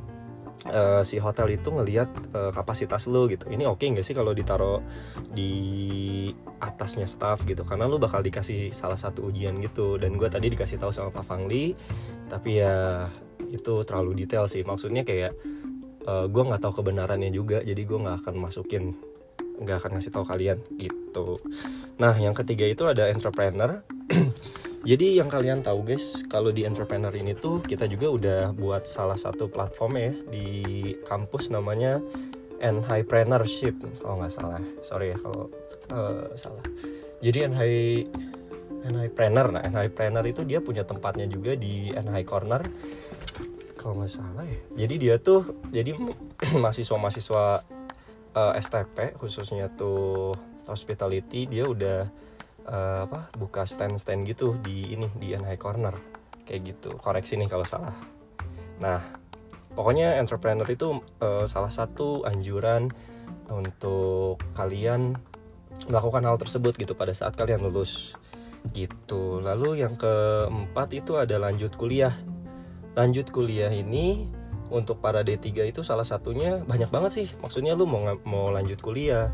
uh, 0.73 1.05
si 1.05 1.21
hotel 1.21 1.53
itu 1.53 1.69
ngelihat 1.69 2.09
uh, 2.33 2.51
kapasitas 2.55 3.07
lo 3.11 3.29
gitu. 3.29 3.47
Ini 3.51 3.69
oke 3.69 3.83
okay 3.83 3.87
nggak 3.93 4.07
sih 4.07 4.17
kalau 4.17 4.33
ditaruh 4.33 4.81
di 5.31 5.53
atasnya 6.63 7.05
staff 7.05 7.45
gitu? 7.45 7.63
Karena 7.63 7.85
lo 7.87 8.01
bakal 8.01 8.25
dikasih 8.25 8.73
salah 8.73 8.99
satu 8.99 9.29
ujian 9.29 9.59
gitu. 9.61 10.01
Dan 10.01 10.17
gue 10.17 10.29
tadi 10.31 10.49
dikasih 10.51 10.81
tahu 10.81 10.91
sama 10.95 11.13
Pak 11.13 11.25
Fangli 11.27 11.77
tapi 12.27 12.59
ya 12.59 13.07
itu 13.51 13.73
terlalu 13.87 14.27
detail 14.27 14.49
sih. 14.51 14.65
Maksudnya 14.67 15.07
kayak 15.07 15.37
uh, 16.07 16.25
eh, 16.25 16.27
gue 16.31 16.43
nggak 16.43 16.63
tahu 16.63 16.83
kebenarannya 16.83 17.31
juga 17.35 17.61
jadi 17.61 17.83
gue 17.83 17.99
nggak 17.99 18.17
akan 18.25 18.35
masukin 18.39 18.97
nggak 19.57 19.77
akan 19.83 19.91
ngasih 19.97 20.13
tahu 20.13 20.25
kalian 20.29 20.59
gitu. 20.77 21.41
Nah 21.97 22.13
yang 22.17 22.37
ketiga 22.37 22.69
itu 22.69 22.85
ada 22.85 23.09
entrepreneur. 23.09 23.83
Jadi 24.87 25.19
yang 25.19 25.27
kalian 25.27 25.67
tahu 25.67 25.83
guys 25.83 26.23
kalau 26.31 26.55
di 26.55 26.63
entrepreneur 26.63 27.11
ini 27.11 27.35
tuh 27.35 27.59
kita 27.59 27.91
juga 27.91 28.07
udah 28.07 28.41
buat 28.55 28.87
salah 28.87 29.19
satu 29.19 29.51
platform 29.51 29.93
ya 29.99 30.13
di 30.31 30.47
kampus 31.03 31.51
namanya 31.51 31.99
Enhipreneurship 32.63 33.75
kalau 33.99 34.23
nggak 34.23 34.31
salah. 34.31 34.63
Sorry 34.87 35.11
ya 35.11 35.19
kalau 35.19 35.51
uh, 35.91 36.31
salah. 36.39 36.63
Jadi 37.19 37.39
Enhi 37.51 38.07
Enhipreneur 38.87 39.51
nah 39.51 39.63
Enhipreneur 39.67 40.23
itu 40.23 40.47
dia 40.47 40.63
punya 40.63 40.87
tempatnya 40.87 41.27
juga 41.27 41.59
di 41.59 41.91
Enhi 41.91 42.23
Corner 42.23 42.63
kalau 43.87 44.03
nggak 44.03 44.19
salah 44.19 44.43
ya. 44.43 44.59
Jadi 44.83 44.95
dia 44.99 45.15
tuh 45.23 45.63
jadi 45.71 45.95
mahasiswa-mahasiswa 46.67 47.63
uh, 48.35 48.51
eh, 48.51 48.53
STP 48.59 49.15
khususnya 49.15 49.71
tuh 49.71 50.35
hospitality 50.67 51.47
dia 51.47 51.71
udah 51.71 52.11
uh, 52.67 53.07
apa 53.07 53.31
buka 53.39 53.63
stand-stand 53.63 54.27
gitu 54.27 54.59
di 54.59 54.91
ini 54.91 55.07
di 55.15 55.39
NHI 55.39 55.55
Corner. 55.55 55.95
Kayak 56.43 56.75
gitu 56.75 56.99
koreksi 56.99 57.39
nih 57.39 57.47
kalau 57.47 57.63
salah. 57.63 57.95
Nah 58.83 58.99
pokoknya 59.79 60.19
entrepreneur 60.19 60.67
itu 60.67 60.99
uh, 61.23 61.47
salah 61.47 61.71
satu 61.71 62.27
anjuran 62.27 62.91
untuk 63.47 64.43
kalian 64.59 65.15
melakukan 65.87 66.27
hal 66.27 66.35
tersebut 66.43 66.75
gitu 66.75 66.99
pada 66.99 67.15
saat 67.15 67.39
kalian 67.39 67.63
lulus 67.63 68.19
gitu. 68.75 69.39
Lalu 69.39 69.87
yang 69.87 69.95
keempat 69.95 70.91
itu 70.91 71.15
ada 71.23 71.39
lanjut 71.39 71.71
kuliah 71.79 72.19
lanjut 72.97 73.29
kuliah 73.29 73.69
ini 73.71 74.27
untuk 74.73 74.99
para 74.99 75.23
D3 75.23 75.71
itu 75.71 75.81
salah 75.87 76.03
satunya 76.03 76.65
banyak 76.65 76.91
banget 76.91 77.13
sih. 77.13 77.29
Maksudnya 77.39 77.79
lu 77.79 77.87
mau 77.87 78.03
mau 78.27 78.51
lanjut 78.51 78.81
kuliah 78.83 79.31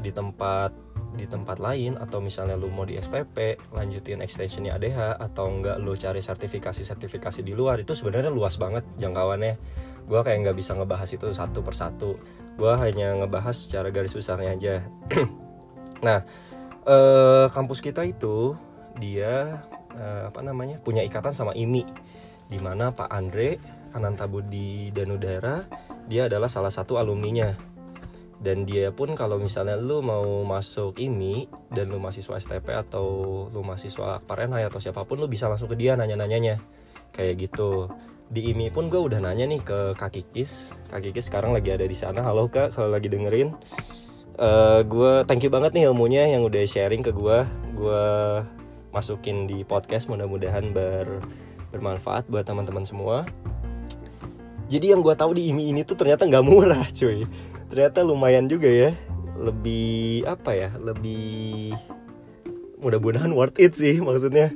di 0.00 0.08
tempat 0.08 0.72
di 1.12 1.28
tempat 1.28 1.60
lain 1.60 2.00
atau 2.00 2.24
misalnya 2.24 2.56
lu 2.56 2.72
mau 2.72 2.88
di 2.88 2.96
STP 2.96 3.60
lanjutin 3.76 4.24
extensionnya 4.24 4.80
ADH 4.80 5.20
atau 5.20 5.44
enggak 5.52 5.76
lu 5.76 5.92
cari 5.92 6.24
sertifikasi-sertifikasi 6.24 7.44
di 7.44 7.52
luar 7.52 7.84
itu 7.84 7.92
sebenarnya 7.92 8.32
luas 8.32 8.56
banget 8.56 8.86
jangkauannya. 8.96 9.60
Gue 10.08 10.20
kayak 10.24 10.48
nggak 10.48 10.56
bisa 10.56 10.72
ngebahas 10.72 11.10
itu 11.12 11.28
satu 11.36 11.60
persatu. 11.60 12.16
Gue 12.56 12.72
hanya 12.80 13.12
ngebahas 13.20 13.52
secara 13.52 13.92
garis 13.92 14.16
besarnya 14.16 14.56
aja. 14.56 14.76
Nah 16.02 16.18
eh, 16.82 17.46
kampus 17.46 17.78
kita 17.78 18.02
itu 18.02 18.58
dia 18.98 19.62
eh, 19.94 20.22
apa 20.26 20.42
namanya 20.42 20.82
punya 20.82 21.06
ikatan 21.06 21.30
sama 21.30 21.54
IMI 21.54 21.86
di 22.52 22.60
mana 22.60 22.92
Pak 22.92 23.08
Andre 23.08 23.56
Anantabudi 23.96 24.92
Danudara 24.92 25.64
dia 26.04 26.28
adalah 26.28 26.52
salah 26.52 26.68
satu 26.68 27.00
alumninya. 27.00 27.56
Dan 28.42 28.66
dia 28.66 28.90
pun 28.90 29.14
kalau 29.14 29.38
misalnya 29.38 29.78
lu 29.78 30.02
mau 30.02 30.42
masuk 30.42 30.98
ini 30.98 31.46
dan 31.70 31.88
lu 31.88 32.02
mahasiswa 32.02 32.42
STP 32.42 32.74
atau 32.74 33.06
lu 33.54 33.62
mahasiswa 33.62 34.18
Akparenhai 34.18 34.66
atau 34.66 34.82
siapa 34.82 35.06
pun 35.06 35.22
lu 35.22 35.30
bisa 35.30 35.46
langsung 35.46 35.70
ke 35.70 35.78
dia 35.78 35.94
nanya-nanyanya. 35.94 36.58
Kayak 37.14 37.48
gitu. 37.48 37.86
Di 38.26 38.50
IMI 38.50 38.74
pun 38.74 38.90
gue 38.90 38.98
udah 38.98 39.22
nanya 39.22 39.46
nih 39.46 39.62
ke 39.62 39.94
Kak 39.94 40.10
Kikis. 40.10 40.74
Kak 40.90 41.06
Kikis 41.06 41.30
sekarang 41.30 41.54
lagi 41.54 41.70
ada 41.70 41.86
di 41.86 41.94
sana. 41.94 42.26
Halo 42.26 42.50
Kak. 42.50 42.74
Kalau 42.74 42.90
lagi 42.90 43.06
dengerin. 43.06 43.54
Uh, 44.34 44.42
eh, 44.42 44.80
gue 44.90 45.12
thank 45.30 45.46
you 45.46 45.52
banget 45.52 45.70
nih 45.78 45.86
ilmunya 45.86 46.26
yang 46.26 46.42
udah 46.42 46.64
sharing 46.64 47.04
ke 47.04 47.12
gue 47.12 47.44
gue 47.76 48.04
masukin 48.92 49.44
di 49.44 49.60
podcast 49.60 50.08
mudah-mudahan 50.08 50.72
ber 50.72 51.20
bermanfaat 51.72 52.28
buat 52.28 52.44
teman-teman 52.44 52.84
semua. 52.84 53.24
Jadi 54.68 54.92
yang 54.92 55.00
gue 55.04 55.12
tahu 55.12 55.36
di 55.36 55.52
IMI 55.52 55.72
ini 55.72 55.80
tuh 55.84 55.96
ternyata 55.96 56.24
nggak 56.28 56.44
murah 56.44 56.84
cuy. 56.92 57.24
Ternyata 57.72 58.04
lumayan 58.04 58.48
juga 58.48 58.68
ya. 58.68 58.92
Lebih 59.36 60.28
apa 60.28 60.52
ya 60.52 60.70
lebih 60.76 61.72
mudah-mudahan 62.78 63.32
worth 63.32 63.56
it 63.56 63.72
sih 63.72 63.98
maksudnya. 63.98 64.52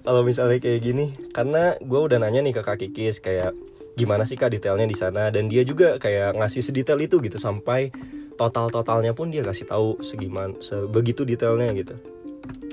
Kalau 0.00 0.24
misalnya 0.24 0.56
kayak 0.58 0.80
gini 0.80 1.12
karena 1.34 1.76
gue 1.78 2.00
udah 2.00 2.18
nanya 2.18 2.40
nih 2.40 2.56
ke 2.56 2.62
kak 2.64 2.80
Kikis 2.80 3.20
kayak 3.20 3.52
gimana 4.00 4.24
sih 4.24 4.38
kak 4.38 4.54
detailnya 4.54 4.88
di 4.88 4.96
sana? 4.96 5.28
Dan 5.28 5.46
dia 5.52 5.60
juga 5.62 6.00
kayak 6.00 6.40
ngasih 6.40 6.64
sedetail 6.64 6.98
itu 7.04 7.20
gitu 7.20 7.36
sampai 7.36 7.92
total 8.40 8.72
totalnya 8.72 9.12
pun 9.12 9.28
dia 9.28 9.44
kasih 9.44 9.68
tahu 9.68 10.00
segiman 10.00 10.56
sebegitu 10.64 11.28
detailnya 11.28 11.76
gitu. 11.76 11.94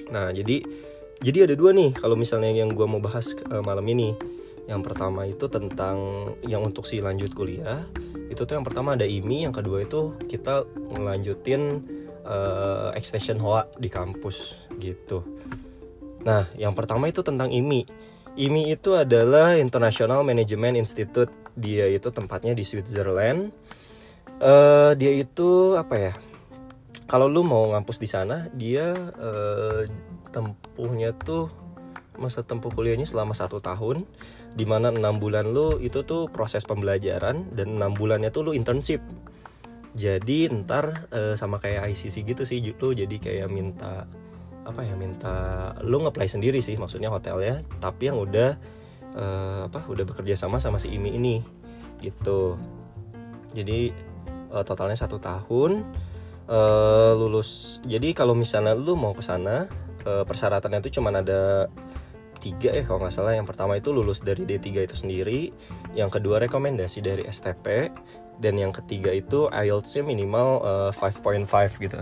Nah 0.07 0.31
jadi 0.31 0.63
jadi 1.21 1.50
ada 1.50 1.55
dua 1.57 1.74
nih 1.74 1.95
kalau 1.97 2.13
misalnya 2.13 2.53
yang 2.53 2.74
gue 2.74 2.86
mau 2.86 3.01
bahas 3.01 3.33
uh, 3.50 3.63
malam 3.63 3.86
ini. 3.89 4.13
Yang 4.67 4.81
pertama 4.83 5.24
itu 5.24 5.47
tentang 5.47 5.97
yang 6.43 6.59
untuk 6.59 6.83
si 6.83 7.00
lanjut 7.00 7.31
kuliah. 7.31 7.88
Itu 8.27 8.43
tuh 8.43 8.59
yang 8.59 8.67
pertama 8.67 9.00
ada 9.00 9.07
IMI 9.07 9.47
yang 9.47 9.55
kedua 9.55 9.88
itu 9.88 10.12
kita 10.27 10.67
melanjutin 10.91 11.88
uh, 12.27 12.91
extension 12.91 13.39
HOA 13.39 13.79
di 13.79 13.88
kampus 13.88 14.59
gitu. 14.77 15.24
Nah 16.27 16.51
yang 16.59 16.75
pertama 16.75 17.07
itu 17.07 17.24
tentang 17.24 17.47
IMI 17.47 17.88
IMI 18.38 18.77
itu 18.77 18.93
adalah 18.93 19.57
International 19.57 20.21
Management 20.21 20.77
Institute. 20.77 21.33
Dia 21.57 21.89
itu 21.89 22.13
tempatnya 22.13 22.53
di 22.53 22.62
Switzerland. 22.62 23.50
Uh, 24.38 24.93
dia 24.93 25.09
itu 25.17 25.74
apa 25.74 25.95
ya 25.97 26.13
kalau 27.07 27.31
lu 27.31 27.41
mau 27.41 27.71
ngampus 27.71 27.97
di 28.03 28.07
sana 28.11 28.51
dia 28.51 28.91
uh, 29.15 29.87
tempuhnya 30.31 31.15
tuh 31.15 31.49
masa 32.19 32.41
tempuh 32.43 32.73
kuliahnya 32.73 33.05
selama 33.05 33.31
satu 33.37 33.61
tahun 33.61 34.03
di 34.57 34.65
mana 34.65 34.89
enam 34.89 35.21
bulan 35.21 35.53
lu 35.53 35.77
itu 35.77 36.01
tuh 36.03 36.27
proses 36.27 36.65
pembelajaran 36.65 37.53
dan 37.53 37.77
enam 37.77 37.93
bulannya 37.93 38.33
tuh 38.33 38.51
lu 38.51 38.51
internship. 38.57 38.99
Jadi 39.97 40.49
ntar 40.49 41.09
e, 41.09 41.33
sama 41.37 41.57
kayak 41.57 41.93
ICC 41.93 42.25
gitu 42.25 42.43
sih 42.45 42.61
lu 42.61 42.93
jadi 42.93 43.15
kayak 43.17 43.49
minta 43.49 44.05
apa 44.67 44.83
ya 44.83 44.93
minta 44.99 45.35
lu 45.85 46.03
ngeplay 46.03 46.27
sendiri 46.27 46.59
sih 46.59 46.75
maksudnya 46.75 47.07
hotelnya 47.07 47.63
tapi 47.79 48.11
yang 48.11 48.19
udah 48.19 48.57
e, 49.15 49.25
apa 49.65 49.85
udah 49.87 50.03
bekerja 50.05 50.35
sama 50.37 50.61
sama 50.61 50.81
si 50.81 50.93
IMI 50.93 51.17
ini 51.17 51.35
gitu. 52.01 52.57
Jadi 53.53 53.93
e, 54.53 54.57
totalnya 54.65 54.97
satu 54.97 55.17
tahun 55.21 55.85
e, 56.47 56.59
lulus. 57.13 57.79
Jadi 57.83 58.15
kalau 58.15 58.33
misalnya 58.33 58.73
lu 58.73 58.95
mau 58.95 59.11
ke 59.13 59.21
sana 59.21 59.67
uh, 60.07 60.23
persyaratannya 60.23 60.79
itu 60.79 60.97
cuma 60.99 61.11
ada 61.11 61.67
tiga 62.39 62.71
ya 62.71 62.83
kalau 62.87 63.03
nggak 63.03 63.13
salah. 63.13 63.35
Yang 63.35 63.47
pertama 63.51 63.75
itu 63.75 63.91
lulus 63.91 64.23
dari 64.23 64.47
D3 64.47 64.87
itu 64.87 64.95
sendiri. 64.95 65.51
Yang 65.93 66.19
kedua 66.19 66.39
rekomendasi 66.47 67.03
dari 67.03 67.23
STP 67.27 67.91
dan 68.39 68.55
yang 68.55 68.71
ketiga 68.71 69.11
itu 69.11 69.51
IELTS-nya 69.51 70.05
minimal 70.05 70.47
uh, 70.63 70.91
eh, 70.93 71.43
5.5 71.43 71.83
gitu. 71.83 71.99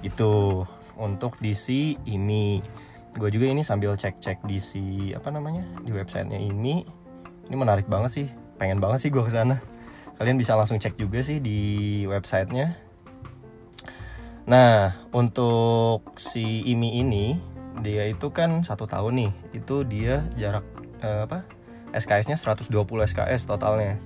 Itu 0.00 0.32
untuk 0.96 1.36
DC 1.44 1.98
ini 2.08 2.64
gue 3.16 3.28
juga 3.32 3.48
ini 3.48 3.64
sambil 3.64 3.96
cek-cek 3.96 4.44
DC 4.44 4.76
apa 5.16 5.32
namanya 5.32 5.64
di 5.84 5.92
websitenya 5.92 6.36
ini 6.36 6.84
ini 7.48 7.56
menarik 7.56 7.88
banget 7.90 8.10
sih. 8.22 8.26
Pengen 8.56 8.80
banget 8.80 9.04
sih 9.04 9.10
gue 9.12 9.20
ke 9.20 9.32
sana 9.32 9.60
kalian 10.16 10.40
bisa 10.40 10.56
langsung 10.56 10.80
cek 10.80 10.96
juga 10.96 11.20
sih 11.20 11.44
di 11.44 12.02
websitenya 12.08 12.72
Nah, 14.46 14.94
untuk 15.10 16.14
si 16.14 16.62
IMI 16.70 17.02
ini 17.02 17.34
dia 17.82 18.06
itu 18.06 18.30
kan 18.30 18.62
satu 18.62 18.86
tahun 18.86 19.18
nih, 19.18 19.32
itu 19.58 19.82
dia 19.82 20.22
jarak 20.38 20.62
eh, 21.02 21.26
apa? 21.26 21.42
SKS-nya 21.90 22.38
120 22.38 22.70
SKS 23.10 23.50
totalnya. 23.50 23.98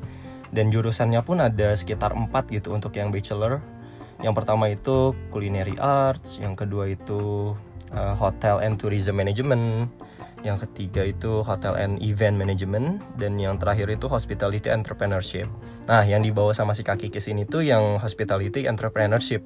Dan 0.48 0.72
jurusannya 0.72 1.20
pun 1.22 1.44
ada 1.44 1.76
sekitar 1.76 2.16
4 2.16 2.32
gitu 2.56 2.72
untuk 2.72 2.96
yang 2.96 3.12
bachelor. 3.12 3.60
Yang 4.24 4.34
pertama 4.40 4.72
itu 4.72 5.12
culinary 5.28 5.76
arts, 5.76 6.40
yang 6.40 6.56
kedua 6.56 6.88
itu 6.92 7.52
uh, 7.92 8.14
hotel 8.16 8.60
and 8.60 8.76
tourism 8.76 9.16
management, 9.16 9.88
yang 10.44 10.60
ketiga 10.60 11.08
itu 11.08 11.40
hotel 11.40 11.72
and 11.80 11.96
event 12.04 12.36
management, 12.36 13.00
dan 13.16 13.40
yang 13.40 13.56
terakhir 13.56 13.88
itu 13.88 14.12
hospitality 14.12 14.68
entrepreneurship. 14.68 15.48
Nah, 15.88 16.04
yang 16.04 16.20
dibawa 16.20 16.52
sama 16.52 16.76
si 16.76 16.84
kaki 16.84 17.08
ke 17.08 17.16
sini 17.16 17.48
tuh 17.48 17.64
yang 17.64 17.96
hospitality 17.96 18.68
entrepreneurship 18.68 19.40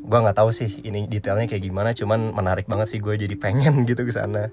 gue 0.00 0.18
nggak 0.18 0.36
tahu 0.36 0.50
sih 0.50 0.80
ini 0.84 1.04
detailnya 1.06 1.46
kayak 1.46 1.64
gimana 1.64 1.90
cuman 1.92 2.32
menarik 2.32 2.64
banget 2.64 2.96
sih 2.96 3.00
gue 3.00 3.14
jadi 3.16 3.36
pengen 3.36 3.82
gitu 3.90 4.02
ke 4.04 4.12
sana. 4.12 4.48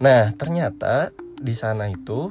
Nah 0.00 0.32
ternyata 0.34 1.10
di 1.40 1.54
sana 1.56 1.90
itu 1.90 2.30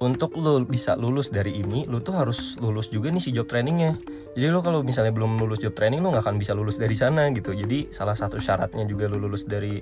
untuk 0.00 0.32
lu 0.40 0.64
bisa 0.64 0.96
lulus 0.96 1.28
dari 1.28 1.60
ini 1.60 1.84
lu 1.84 2.00
tuh 2.00 2.16
harus 2.16 2.56
lulus 2.56 2.88
juga 2.88 3.12
nih 3.12 3.22
si 3.22 3.30
job 3.32 3.48
trainingnya. 3.48 4.00
Jadi 4.30 4.46
lu 4.46 4.62
kalau 4.62 4.80
misalnya 4.80 5.12
belum 5.12 5.36
lulus 5.36 5.60
job 5.60 5.76
training 5.76 6.00
lu 6.00 6.08
nggak 6.14 6.24
akan 6.24 6.40
bisa 6.40 6.56
lulus 6.56 6.80
dari 6.80 6.96
sana 6.96 7.28
gitu. 7.34 7.52
Jadi 7.52 7.92
salah 7.92 8.16
satu 8.16 8.40
syaratnya 8.40 8.88
juga 8.88 9.10
lu 9.10 9.20
lulus 9.20 9.44
dari 9.44 9.76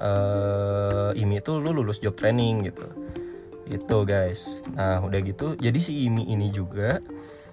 uh, 0.00 1.12
IMI 1.12 1.44
itu 1.44 1.52
lu 1.60 1.76
lulus 1.76 2.00
job 2.00 2.16
training 2.16 2.68
gitu. 2.68 2.86
Itu 3.68 4.08
guys. 4.08 4.64
Nah 4.72 5.04
udah 5.04 5.20
gitu 5.20 5.56
jadi 5.60 5.78
si 5.80 6.08
IMI 6.08 6.32
ini 6.32 6.48
juga 6.48 7.04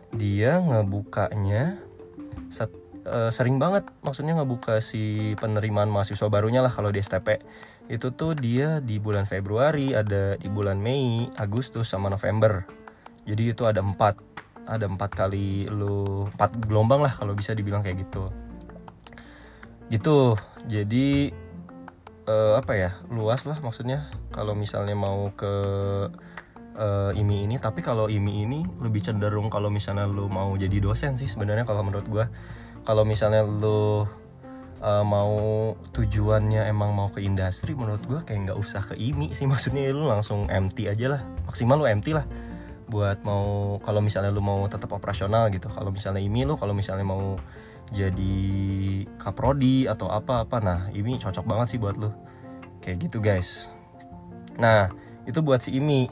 dia 0.10 0.58
ngebukanya 0.58 1.78
set, 2.50 2.72
uh, 3.06 3.32
sering 3.32 3.62
banget 3.62 3.88
maksudnya 4.02 4.36
ngebuka 4.40 4.84
si 4.84 5.34
penerimaan 5.40 5.88
mahasiswa 5.88 6.28
barunya 6.28 6.60
lah 6.60 6.74
kalau 6.74 6.90
di 6.90 7.00
STP 7.00 7.40
itu 7.90 8.14
tuh 8.14 8.38
dia 8.38 8.78
di 8.86 9.02
bulan 9.02 9.26
Februari 9.26 9.98
ada 9.98 10.38
di 10.38 10.46
bulan 10.46 10.78
Mei 10.78 11.26
Agustus 11.42 11.90
sama 11.90 12.08
November. 12.14 12.62
Jadi 13.26 13.50
itu 13.50 13.66
ada 13.66 13.82
empat 13.82 14.22
ada 14.70 14.86
empat 14.86 15.10
kali 15.18 15.66
lu 15.66 16.30
empat 16.30 16.70
gelombang 16.70 17.02
lah 17.02 17.10
kalau 17.10 17.34
bisa 17.34 17.58
dibilang 17.58 17.82
kayak 17.82 18.06
gitu. 18.06 18.30
Gitu. 19.90 20.38
Jadi 20.70 21.34
uh, 22.30 22.62
apa 22.62 22.74
ya 22.78 22.92
luas 23.10 23.50
lah 23.50 23.58
maksudnya. 23.58 24.14
Kalau 24.30 24.54
misalnya 24.54 24.94
mau 24.94 25.34
ke 25.34 25.54
uh, 26.78 27.12
IMI 27.18 27.50
ini 27.50 27.56
tapi 27.58 27.82
kalau 27.82 28.06
IMI 28.06 28.46
ini 28.46 28.60
lebih 28.80 29.02
cenderung 29.02 29.50
kalau 29.50 29.74
misalnya 29.74 30.06
lu 30.06 30.30
mau 30.32 30.54
jadi 30.54 30.78
dosen 30.78 31.18
sih 31.18 31.28
sebenarnya 31.28 31.66
kalau 31.66 31.82
menurut 31.82 32.06
gue 32.06 32.26
kalau 32.84 33.04
misalnya 33.04 33.44
lu 33.46 34.08
uh, 34.84 35.06
mau 35.06 35.74
tujuannya 35.92 36.68
emang 36.68 36.96
mau 36.96 37.08
ke 37.12 37.24
industri 37.24 37.76
menurut 37.76 38.04
gue 38.08 38.20
kayak 38.24 38.52
nggak 38.52 38.60
usah 38.60 38.82
ke 38.84 38.96
IMI 38.96 39.36
sih. 39.36 39.46
Maksudnya 39.52 39.92
lu 39.92 40.08
langsung 40.08 40.48
MT 40.48 40.90
aja 40.90 41.20
lah. 41.20 41.22
Maksimal 41.48 41.80
lu 41.80 41.86
MT 41.88 42.16
lah. 42.16 42.26
Buat 42.90 43.22
mau 43.22 43.78
kalau 43.86 44.02
misalnya 44.02 44.34
lu 44.34 44.42
mau 44.42 44.66
tetap 44.66 44.90
operasional 44.96 45.54
gitu. 45.54 45.70
Kalau 45.70 45.94
misalnya 45.94 46.24
IMI 46.24 46.50
lu 46.50 46.56
kalau 46.58 46.74
misalnya 46.74 47.06
mau 47.06 47.38
jadi 47.90 48.38
kaprodi 49.22 49.86
atau 49.86 50.10
apa 50.10 50.48
apa. 50.48 50.58
Nah 50.60 50.80
IMI 50.92 51.22
cocok 51.22 51.46
banget 51.46 51.78
sih 51.78 51.80
buat 51.80 51.96
lu. 52.00 52.10
Kayak 52.82 52.98
gitu 53.10 53.18
guys. 53.22 53.70
Nah 54.58 54.90
itu 55.30 55.40
buat 55.46 55.62
si 55.62 55.78
IMI 55.78 56.10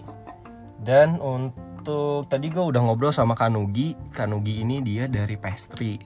dan 0.78 1.18
untuk 1.18 2.30
tadi 2.30 2.54
gue 2.54 2.62
udah 2.62 2.86
ngobrol 2.86 3.10
sama 3.10 3.34
Kanugi. 3.34 3.98
Kanugi 4.14 4.62
ini 4.62 4.86
dia 4.86 5.10
dari 5.10 5.34
pastry 5.34 5.98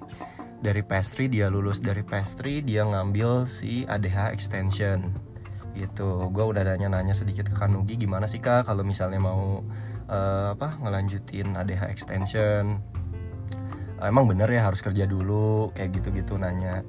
dari 0.62 0.86
pastry 0.86 1.26
dia 1.26 1.50
lulus 1.50 1.82
dari 1.82 2.06
pastry 2.06 2.62
dia 2.62 2.86
ngambil 2.86 3.50
si 3.50 3.84
ADH 3.90 4.32
extension. 4.32 5.10
Gitu. 5.74 6.30
Gue 6.30 6.46
udah 6.46 6.62
nanya-nanya 6.62 7.18
sedikit 7.18 7.50
ke 7.50 7.58
Kanugi 7.58 7.98
gimana 7.98 8.30
sih 8.30 8.38
kak 8.38 8.70
kalau 8.70 8.86
misalnya 8.86 9.18
mau 9.18 9.66
uh, 10.08 10.54
apa 10.54 10.78
ngelanjutin 10.78 11.58
ADH 11.58 11.90
extension? 11.90 12.78
Uh, 13.98 14.08
emang 14.08 14.30
bener 14.30 14.48
ya 14.54 14.70
harus 14.70 14.86
kerja 14.86 15.10
dulu 15.10 15.74
kayak 15.74 15.98
gitu-gitu 15.98 16.38
nanya. 16.38 16.86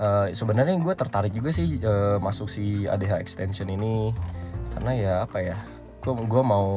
Uh, 0.00 0.32
sebenarnya 0.32 0.80
gue 0.80 0.94
tertarik 0.96 1.36
juga 1.36 1.52
sih 1.52 1.76
uh, 1.84 2.16
masuk 2.16 2.48
si 2.48 2.88
ADH 2.88 3.20
extension 3.20 3.68
ini. 3.68 4.16
Karena 4.72 4.92
ya 4.96 5.14
apa 5.28 5.38
ya 5.44 5.60
gue 6.00 6.12
gue 6.24 6.42
mau 6.42 6.68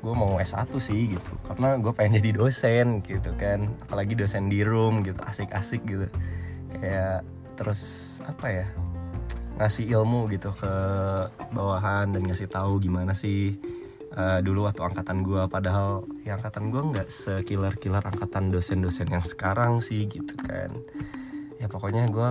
gue 0.00 0.14
mau 0.16 0.40
S1 0.40 0.72
sih 0.80 1.14
gitu. 1.14 1.32
Karena 1.44 1.76
gue 1.76 1.92
pengen 1.92 2.18
jadi 2.20 2.30
dosen 2.36 3.04
gitu 3.04 3.30
kan. 3.36 3.68
Apalagi 3.86 4.16
dosen 4.16 4.48
di 4.48 4.64
room 4.64 5.04
gitu. 5.04 5.20
Asik-asik 5.22 5.84
gitu. 5.86 6.08
Kayak 6.74 7.22
terus 7.54 7.80
apa 8.24 8.46
ya 8.48 8.66
ngasih 9.60 9.92
ilmu 9.92 10.32
gitu 10.32 10.56
ke 10.56 10.74
bawahan 11.52 12.16
dan 12.16 12.24
ngasih 12.24 12.48
tahu 12.48 12.80
gimana 12.80 13.12
sih 13.12 13.60
uh, 14.16 14.40
dulu 14.40 14.64
waktu 14.64 14.80
angkatan 14.80 15.20
gue 15.20 15.44
padahal 15.52 16.08
yang 16.24 16.40
angkatan 16.40 16.72
gue 16.72 16.80
nggak 16.80 17.08
sekilar-kilar 17.12 18.00
angkatan 18.00 18.48
dosen-dosen 18.48 19.12
yang 19.12 19.20
sekarang 19.20 19.84
sih 19.84 20.08
gitu 20.08 20.32
kan. 20.40 20.72
Ya 21.60 21.68
pokoknya 21.68 22.08
gue 22.08 22.30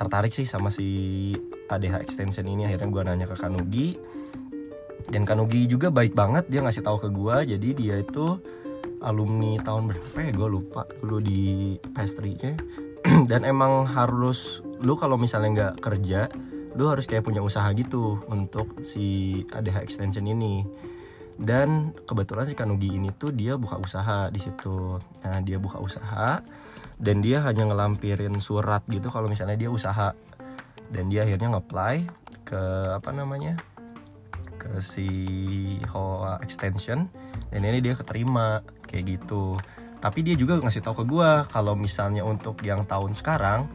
tertarik 0.00 0.32
sih 0.32 0.48
sama 0.48 0.72
si 0.72 1.36
ADH 1.68 2.00
extension 2.00 2.48
ini. 2.48 2.64
Akhirnya 2.64 2.88
gue 2.88 3.02
nanya 3.04 3.26
ke 3.28 3.36
Kanugi 3.36 4.00
dan 5.10 5.26
Kanugi 5.26 5.66
juga 5.66 5.90
baik 5.90 6.14
banget 6.14 6.46
dia 6.46 6.62
ngasih 6.62 6.86
tahu 6.86 7.02
ke 7.02 7.08
gue 7.10 7.36
jadi 7.58 7.68
dia 7.74 7.94
itu 7.98 8.38
alumni 9.02 9.58
tahun 9.60 9.90
berapa 9.90 10.18
ya? 10.22 10.30
Gue 10.30 10.48
lupa 10.48 10.86
dulu 11.02 11.18
di 11.18 11.74
pastry-nya 11.92 12.54
dan 13.30 13.42
emang 13.42 13.90
harus 13.90 14.62
lu 14.80 14.94
kalau 14.94 15.18
misalnya 15.18 15.50
nggak 15.50 15.74
kerja 15.82 16.30
lu 16.78 16.86
harus 16.86 17.10
kayak 17.10 17.26
punya 17.26 17.42
usaha 17.42 17.66
gitu 17.74 18.22
untuk 18.30 18.78
si 18.86 19.42
ADH 19.50 19.82
extension 19.82 20.22
ini. 20.22 20.62
Dan 21.40 21.96
kebetulan 22.06 22.46
si 22.46 22.54
Kanugi 22.54 22.94
ini 22.94 23.10
tuh 23.16 23.34
dia 23.34 23.58
buka 23.58 23.80
usaha 23.80 24.30
di 24.30 24.38
situ. 24.38 25.00
Nah 25.26 25.40
dia 25.42 25.58
buka 25.58 25.82
usaha 25.82 26.44
dan 27.00 27.16
dia 27.24 27.42
hanya 27.42 27.66
ngelampirin 27.66 28.38
surat 28.38 28.86
gitu 28.86 29.10
kalau 29.10 29.26
misalnya 29.26 29.58
dia 29.58 29.72
usaha. 29.72 30.14
Dan 30.92 31.10
dia 31.10 31.26
akhirnya 31.26 31.58
nge-apply 31.58 31.96
ke 32.46 32.62
apa 32.98 33.10
namanya 33.14 33.58
ke 34.60 34.84
si 34.84 35.08
Hoa 35.88 36.36
extension 36.44 37.08
dan 37.48 37.60
ini 37.64 37.80
dia 37.80 37.96
keterima 37.96 38.60
kayak 38.84 39.16
gitu. 39.16 39.56
Tapi 40.00 40.24
dia 40.24 40.36
juga 40.36 40.60
ngasih 40.60 40.84
tahu 40.84 41.04
ke 41.04 41.04
gue 41.08 41.30
kalau 41.48 41.72
misalnya 41.76 42.24
untuk 42.24 42.60
yang 42.64 42.84
tahun 42.84 43.16
sekarang 43.16 43.68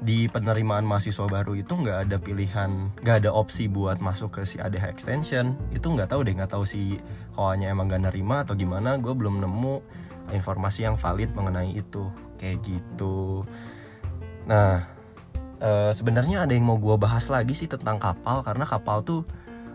di 0.00 0.32
penerimaan 0.32 0.88
mahasiswa 0.88 1.28
baru 1.28 1.60
itu 1.60 1.76
nggak 1.76 2.08
ada 2.08 2.16
pilihan 2.16 2.88
nggak 3.04 3.16
ada 3.20 3.30
opsi 3.36 3.68
buat 3.68 4.00
masuk 4.00 4.40
ke 4.40 4.42
si 4.48 4.56
ADH 4.56 4.88
extension. 4.88 5.54
Itu 5.74 5.92
nggak 5.92 6.14
tahu 6.14 6.24
deh 6.24 6.34
nggak 6.34 6.54
tahu 6.56 6.64
si 6.64 6.96
Hoa-nya 7.36 7.70
emang 7.70 7.90
gak 7.90 8.08
nerima 8.08 8.42
atau 8.42 8.56
gimana. 8.56 8.96
Gue 8.96 9.12
belum 9.12 9.44
nemu 9.44 9.74
informasi 10.32 10.86
yang 10.88 10.96
valid 10.96 11.30
mengenai 11.36 11.76
itu 11.76 12.08
kayak 12.40 12.64
gitu. 12.64 13.44
Nah 14.48 14.88
e, 15.60 15.70
sebenarnya 15.92 16.48
ada 16.48 16.52
yang 16.56 16.66
mau 16.66 16.80
gue 16.80 16.96
bahas 16.96 17.28
lagi 17.28 17.52
sih 17.52 17.68
tentang 17.68 18.00
kapal 18.00 18.40
karena 18.40 18.64
kapal 18.64 19.04
tuh 19.04 19.22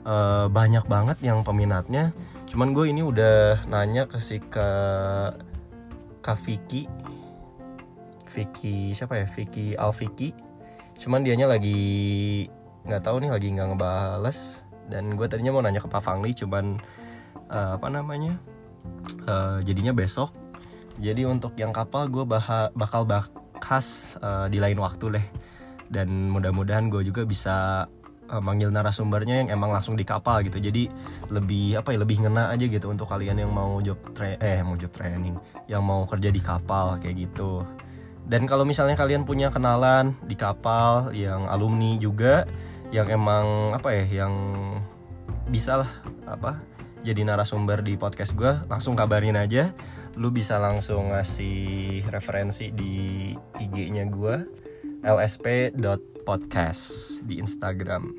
uh, 0.05 0.47
banyak 0.47 0.85
banget 0.85 1.17
yang 1.25 1.41
peminatnya. 1.41 2.13
Cuman 2.45 2.71
gue 2.71 2.93
ini 2.93 3.01
udah 3.01 3.65
nanya 3.67 4.05
ke 4.05 4.21
si 4.21 4.39
ke 4.39 4.67
Kak 6.21 6.37
Vicky. 6.45 6.87
Vicky 8.29 8.93
siapa 8.93 9.19
ya? 9.19 9.27
Vicky 9.27 9.73
Alviki 9.75 10.31
cuman 10.95 11.27
dianya 11.27 11.51
lagi 11.51 12.47
nggak 12.87 13.03
tahu 13.03 13.19
nih 13.19 13.31
lagi 13.33 13.47
nggak 13.51 13.67
ngebales. 13.75 14.63
Dan 14.85 15.17
gue 15.17 15.25
tadinya 15.25 15.51
mau 15.57 15.65
nanya 15.65 15.81
ke 15.81 15.89
Pak 15.89 16.01
Fangli 16.05 16.31
cuman 16.31 16.77
uh, 17.49 17.75
apa 17.75 17.87
namanya? 17.89 18.37
Uh, 19.25 19.59
jadinya 19.65 19.91
besok. 19.91 20.31
Jadi 21.01 21.27
untuk 21.27 21.57
yang 21.59 21.75
kapal 21.75 22.07
gue 22.07 22.23
bakal 22.23 23.03
bahas 23.03 24.15
uh, 24.23 24.47
di 24.47 24.61
lain 24.61 24.79
waktu 24.79 25.19
deh. 25.19 25.27
Dan 25.89 26.29
mudah-mudahan 26.31 26.87
gue 26.89 27.01
juga 27.05 27.25
bisa 27.25 27.85
uh, 28.29 28.41
manggil 28.41 28.69
narasumbernya 28.73 29.45
yang 29.45 29.49
emang 29.53 29.73
langsung 29.73 29.93
di 29.97 30.05
kapal 30.07 30.41
gitu. 30.45 30.57
Jadi 30.61 30.89
lebih 31.29 31.81
apa 31.81 31.93
ya 31.93 31.99
lebih 32.01 32.25
ngena 32.25 32.53
aja 32.53 32.65
gitu 32.65 32.89
untuk 32.89 33.09
kalian 33.09 33.41
yang 33.41 33.51
mau 33.51 33.81
job 33.81 33.97
tra 34.13 34.38
eh 34.39 34.61
mau 34.61 34.77
job 34.77 34.91
training 34.93 35.38
yang 35.69 35.81
mau 35.85 36.05
kerja 36.09 36.29
di 36.29 36.41
kapal 36.41 36.97
kayak 37.01 37.29
gitu. 37.29 37.65
Dan 38.25 38.49
kalau 38.49 38.65
misalnya 38.65 38.97
kalian 38.97 39.21
punya 39.21 39.53
kenalan 39.53 40.17
di 40.25 40.33
kapal 40.33 41.13
yang 41.13 41.45
alumni 41.45 41.93
juga 42.01 42.49
yang 42.89 43.05
emang 43.09 43.77
apa 43.77 43.89
ya 43.93 44.25
yang 44.25 44.33
bisa 45.49 45.85
lah 45.85 45.91
apa 46.25 46.57
jadi 47.05 47.21
narasumber 47.21 47.85
di 47.85 48.01
podcast 48.01 48.33
gue 48.33 48.65
langsung 48.65 48.97
kabarin 48.97 49.38
aja. 49.38 49.69
Lu 50.17 50.33
bisa 50.33 50.57
langsung 50.57 51.13
ngasih 51.13 52.01
referensi 52.09 52.73
di 52.73 53.29
IG-nya 53.61 54.09
gue 54.09 54.64
lsp.podcast 55.05 56.83
di 57.29 57.37
Instagram. 57.37 58.09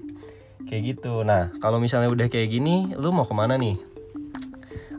Kayak 0.71 0.83
gitu. 0.95 1.27
Nah 1.27 1.51
kalau 1.59 1.83
misalnya 1.83 2.07
udah 2.07 2.31
kayak 2.31 2.55
gini 2.55 2.95
lu 2.95 3.11
mau 3.11 3.27
ke 3.27 3.35
mana 3.35 3.59
nih? 3.59 3.75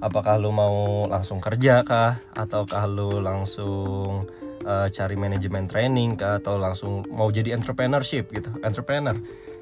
Apakah 0.03 0.37
lu 0.37 0.51
mau 0.53 1.07
langsung 1.07 1.39
kerja 1.39 1.81
kah? 1.87 2.19
Ataukah 2.35 2.85
lu 2.85 3.23
langsung 3.23 4.29
uh, 4.67 4.87
cari 4.91 5.15
manajemen 5.15 5.65
training 5.65 6.19
kah? 6.19 6.43
Atau 6.43 6.59
langsung 6.59 7.07
mau 7.09 7.31
jadi 7.31 7.55
entrepreneurship 7.55 8.29
gitu? 8.35 8.51
Entrepreneur. 8.61 9.15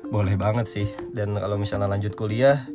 Boleh 0.10 0.36
banget 0.36 0.66
sih. 0.68 0.90
Dan 1.14 1.38
kalau 1.38 1.56
misalnya 1.62 1.88
lanjut 1.88 2.18
kuliah 2.18 2.66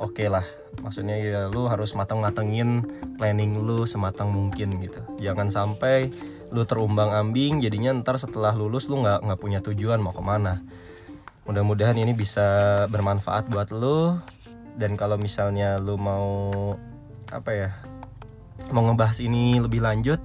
oke 0.00 0.16
okay 0.16 0.28
lah. 0.32 0.44
Maksudnya 0.82 1.14
ya 1.20 1.40
lu 1.46 1.70
harus 1.70 1.94
matang-matengin 1.94 2.82
planning 3.14 3.62
lu 3.62 3.86
sematang 3.86 4.34
mungkin 4.34 4.82
gitu. 4.82 5.00
Jangan 5.22 5.48
sampai 5.52 6.10
lu 6.54 6.62
terumbang 6.62 7.10
ambing 7.10 7.58
jadinya 7.58 7.90
ntar 7.98 8.14
setelah 8.16 8.54
lulus 8.54 8.86
lu 8.86 9.02
nggak 9.02 9.26
nggak 9.26 9.40
punya 9.42 9.58
tujuan 9.58 9.98
mau 9.98 10.14
ke 10.14 10.22
mana. 10.22 10.62
Mudah-mudahan 11.44 11.98
ini 11.98 12.14
bisa 12.14 12.86
bermanfaat 12.88 13.50
buat 13.50 13.74
lu. 13.74 14.16
Dan 14.78 14.94
kalau 14.94 15.18
misalnya 15.18 15.78
lu 15.82 15.98
mau 15.98 16.74
apa 17.30 17.50
ya 17.50 17.70
mau 18.70 18.86
ngebahas 18.86 19.18
ini 19.18 19.58
lebih 19.58 19.82
lanjut 19.82 20.22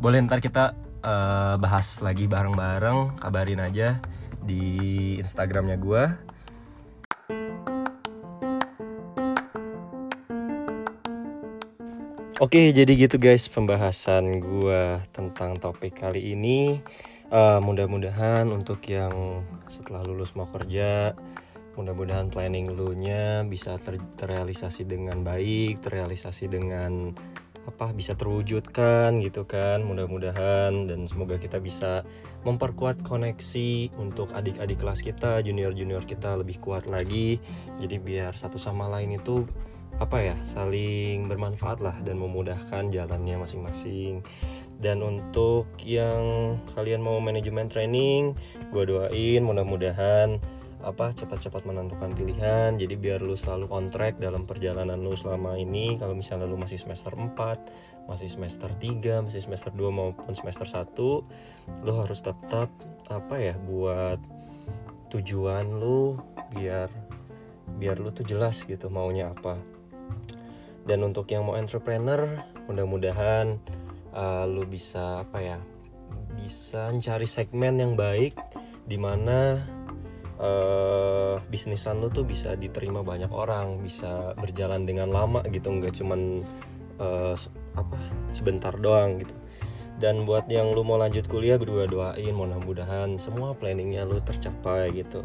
boleh 0.00 0.20
ntar 0.24 0.40
kita 0.40 0.76
uh, 1.04 1.56
bahas 1.56 2.00
lagi 2.04 2.28
bareng-bareng 2.28 3.20
kabarin 3.20 3.60
aja 3.60 4.00
di 4.40 5.16
instagramnya 5.20 5.76
gue 5.76 6.04
Oke, 12.40 12.72
jadi 12.72 12.96
gitu 12.96 13.20
guys 13.20 13.52
pembahasan 13.52 14.40
gue 14.40 14.96
tentang 15.12 15.60
topik 15.60 16.00
kali 16.00 16.32
ini. 16.32 16.80
Uh, 17.28 17.60
mudah-mudahan 17.60 18.48
untuk 18.48 18.80
yang 18.88 19.44
setelah 19.68 20.00
lulus 20.08 20.32
mau 20.32 20.48
kerja, 20.48 21.12
mudah-mudahan 21.76 22.32
planning 22.32 22.72
lu 22.72 22.96
nya 22.96 23.44
bisa 23.44 23.76
ter 23.76 24.00
terrealisasi 24.16 24.88
dengan 24.88 25.20
baik, 25.20 25.84
terrealisasi 25.84 26.48
dengan 26.48 27.12
apa 27.68 27.92
bisa 27.92 28.16
terwujudkan 28.16 29.20
gitu 29.20 29.44
kan 29.44 29.84
mudah-mudahan 29.84 30.88
dan 30.88 31.04
semoga 31.04 31.36
kita 31.36 31.60
bisa 31.60 32.08
memperkuat 32.48 33.04
koneksi 33.04 33.92
untuk 34.00 34.32
adik-adik 34.32 34.80
kelas 34.80 35.04
kita 35.04 35.44
junior-junior 35.44 36.08
kita 36.08 36.40
lebih 36.40 36.56
kuat 36.56 36.88
lagi 36.88 37.36
jadi 37.76 38.00
biar 38.00 38.32
satu 38.32 38.56
sama 38.56 38.88
lain 38.88 39.20
itu 39.20 39.44
apa 39.98 40.32
ya 40.32 40.36
saling 40.46 41.26
bermanfaat 41.26 41.82
lah 41.82 41.96
dan 42.06 42.20
memudahkan 42.20 42.94
jalannya 42.94 43.40
masing-masing. 43.42 44.22
Dan 44.80 45.04
untuk 45.04 45.68
yang 45.84 46.56
kalian 46.72 47.04
mau 47.04 47.20
manajemen 47.20 47.68
training 47.68 48.32
gue 48.72 48.84
doain 48.88 49.44
mudah-mudahan 49.44 50.40
apa 50.80 51.12
cepat-cepat 51.12 51.68
menentukan 51.68 52.16
pilihan. 52.16 52.80
Jadi 52.80 52.94
biar 52.96 53.20
lu 53.20 53.36
selalu 53.36 53.68
on 53.68 53.92
track 53.92 54.16
dalam 54.16 54.48
perjalanan 54.48 54.96
lu 54.96 55.12
selama 55.12 55.58
ini. 55.60 56.00
Kalau 56.00 56.16
misalnya 56.16 56.48
lu 56.48 56.56
masih 56.56 56.80
semester 56.80 57.12
4 57.12 57.90
masih 58.10 58.26
semester 58.26 58.66
3 58.74 59.22
masih 59.22 59.38
semester 59.38 59.70
2 59.70 59.86
maupun 59.94 60.34
semester 60.34 60.66
1 60.66 60.98
lu 61.86 61.92
harus 61.94 62.18
tetap 62.18 62.66
apa 63.06 63.34
ya 63.38 63.54
buat 63.54 64.18
tujuan 65.14 65.78
lu 65.78 66.18
biar 66.50 66.90
biar 67.78 68.02
lu 68.02 68.10
tuh 68.10 68.26
jelas 68.26 68.66
gitu 68.66 68.90
maunya 68.90 69.30
apa 69.30 69.58
dan 70.88 71.04
untuk 71.04 71.28
yang 71.28 71.44
mau 71.44 71.56
entrepreneur 71.56 72.24
mudah-mudahan 72.68 73.60
uh, 74.14 74.44
lu 74.48 74.64
bisa 74.64 75.24
apa 75.26 75.38
ya 75.40 75.58
bisa 76.40 76.88
mencari 76.88 77.26
segmen 77.28 77.76
yang 77.76 77.92
baik 77.98 78.38
di 78.86 78.96
mana 78.96 79.60
uh, 80.40 81.36
bisnisan 81.52 82.00
lu 82.00 82.08
tuh 82.08 82.24
bisa 82.24 82.56
diterima 82.56 83.04
banyak 83.04 83.30
orang 83.30 83.84
bisa 83.84 84.32
berjalan 84.40 84.88
dengan 84.88 85.12
lama 85.12 85.44
gitu 85.52 85.68
nggak 85.68 85.94
cuman 86.00 86.42
uh, 87.00 87.34
apa 87.76 87.98
sebentar 88.30 88.74
doang 88.76 89.20
gitu. 89.22 89.34
Dan 90.00 90.24
buat 90.24 90.48
yang 90.48 90.72
lu 90.72 90.80
mau 90.80 90.96
lanjut 90.96 91.28
kuliah 91.28 91.60
gue 91.60 91.68
juga 91.68 91.84
doain 91.84 92.32
mudah-mudahan 92.32 93.20
semua 93.20 93.52
planningnya 93.52 94.08
lu 94.08 94.16
tercapai 94.16 94.88
gitu. 94.96 95.20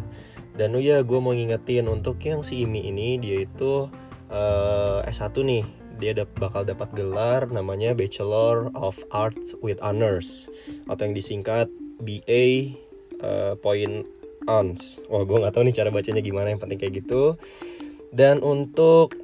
Dan 0.52 0.76
oh 0.76 0.84
ya 0.84 1.00
gue 1.00 1.20
mau 1.20 1.32
ngingetin 1.32 1.88
untuk 1.88 2.20
yang 2.20 2.44
si 2.44 2.68
Imi 2.68 2.92
ini 2.92 3.16
dia 3.16 3.48
itu 3.48 3.88
uh, 4.32 5.06
S1 5.06 5.36
nih 5.42 5.66
dia 5.96 6.12
dap 6.12 6.32
bakal 6.36 6.68
dapat 6.68 6.92
gelar 6.92 7.48
namanya 7.48 7.96
Bachelor 7.96 8.68
of 8.76 9.00
Arts 9.16 9.56
with 9.64 9.80
Honors 9.80 10.52
atau 10.92 11.08
yang 11.08 11.16
disingkat 11.16 11.72
BA 12.04 12.76
uh, 13.24 13.56
Point 13.60 14.04
Ons. 14.46 15.00
Wah 15.08 15.24
gue 15.24 15.38
nggak 15.40 15.54
tahu 15.56 15.64
nih 15.66 15.76
cara 15.76 15.90
bacanya 15.90 16.22
gimana 16.22 16.52
yang 16.52 16.60
penting 16.60 16.80
kayak 16.80 17.06
gitu. 17.06 17.40
Dan 18.12 18.44
untuk 18.44 19.16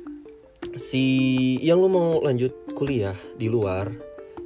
si 0.79 1.57
yang 1.59 1.81
lu 1.81 1.89
mau 1.91 2.23
lanjut 2.23 2.53
kuliah 2.77 3.15
di 3.35 3.51
luar 3.51 3.91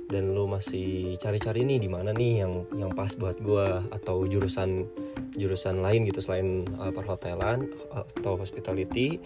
dan 0.06 0.38
lu 0.38 0.46
masih 0.46 1.18
cari-cari 1.18 1.65
nih 1.65 1.82
di 1.82 1.89
mana 1.89 2.13
nih 2.13 2.46
yang 2.46 2.54
yang 2.78 2.91
pas 2.94 3.10
buat 3.18 3.41
gue 3.41 3.68
atau 3.89 4.26
jurusan 4.30 4.86
jurusan 5.34 5.82
lain 5.82 6.06
gitu 6.06 6.22
selain 6.22 6.63
uh, 6.78 6.94
perhotelan 6.94 7.68
atau 7.91 8.38
hospitality. 8.38 9.18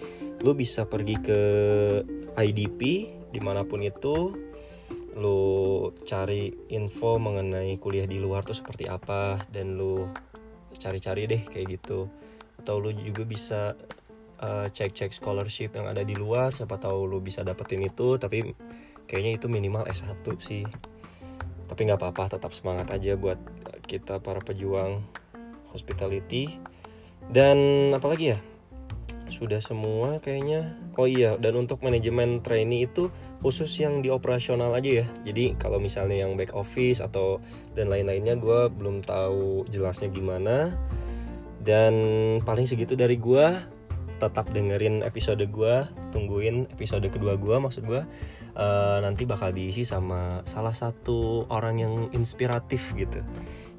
Lu 0.41 0.55
bisa 0.55 0.87
pergi 0.87 1.19
ke 1.19 1.41
IDP 2.39 3.11
di 3.29 3.39
mana 3.43 3.67
pun 3.67 3.83
itu 3.83 4.33
lu 5.19 5.91
cari 6.07 6.47
info 6.71 7.19
mengenai 7.19 7.75
kuliah 7.75 8.07
di 8.07 8.23
luar 8.23 8.47
tuh 8.47 8.55
seperti 8.55 8.87
apa 8.87 9.43
dan 9.51 9.75
lu 9.75 10.07
cari-cari 10.79 11.27
deh 11.27 11.43
kayak 11.43 11.79
gitu. 11.79 12.07
Atau 12.59 12.79
lu 12.79 12.95
juga 12.95 13.27
bisa 13.27 13.75
uh, 14.39 14.67
cek-cek 14.71 15.11
scholarship 15.11 15.75
yang 15.75 15.87
ada 15.91 16.01
di 16.01 16.15
luar 16.15 16.55
siapa 16.55 16.79
tahu 16.79 17.07
lu 17.07 17.19
bisa 17.19 17.43
dapetin 17.43 17.83
itu 17.83 18.15
tapi 18.15 18.55
kayaknya 19.09 19.41
itu 19.41 19.49
minimal 19.49 19.89
S1 19.89 20.21
sih. 20.37 20.63
Tapi 21.65 21.89
nggak 21.89 21.97
apa-apa 21.97 22.37
tetap 22.37 22.53
semangat 22.53 22.93
aja 22.93 23.17
buat 23.17 23.41
kita 23.89 24.21
para 24.21 24.37
pejuang 24.45 25.01
hospitality. 25.73 26.61
Dan 27.25 27.89
apalagi 27.97 28.37
ya? 28.37 28.39
Sudah 29.29 29.61
semua 29.61 30.21
kayaknya. 30.21 30.77
Oh 30.97 31.09
iya 31.09 31.37
dan 31.41 31.57
untuk 31.57 31.81
manajemen 31.81 32.45
trainee 32.45 32.85
itu 32.85 33.09
khusus 33.41 33.69
yang 33.81 34.05
di 34.05 34.13
operasional 34.13 34.73
aja 34.77 35.05
ya. 35.05 35.07
Jadi 35.25 35.57
kalau 35.57 35.81
misalnya 35.81 36.25
yang 36.25 36.37
back 36.37 36.53
office 36.53 37.01
atau 37.01 37.41
dan 37.73 37.89
lain-lainnya 37.89 38.37
gue 38.37 38.69
belum 38.73 39.01
tahu 39.05 39.65
jelasnya 39.69 40.09
gimana. 40.13 40.73
Dan 41.59 41.93
paling 42.41 42.65
segitu 42.65 42.97
dari 42.97 43.17
gue 43.19 43.45
tetap 44.19 44.51
dengerin 44.51 45.01
episode 45.01 45.41
gue 45.47 45.75
tungguin 46.11 46.67
episode 46.75 47.07
kedua 47.07 47.39
gue 47.39 47.55
maksud 47.55 47.87
gue 47.87 48.03
uh, 48.55 48.97
nanti 49.03 49.27
bakal 49.27 49.53
diisi 49.53 49.85
sama 49.85 50.41
salah 50.45 50.73
satu 50.73 51.45
orang 51.51 51.75
yang 51.81 51.93
inspiratif 52.15 52.93
gitu. 52.95 53.21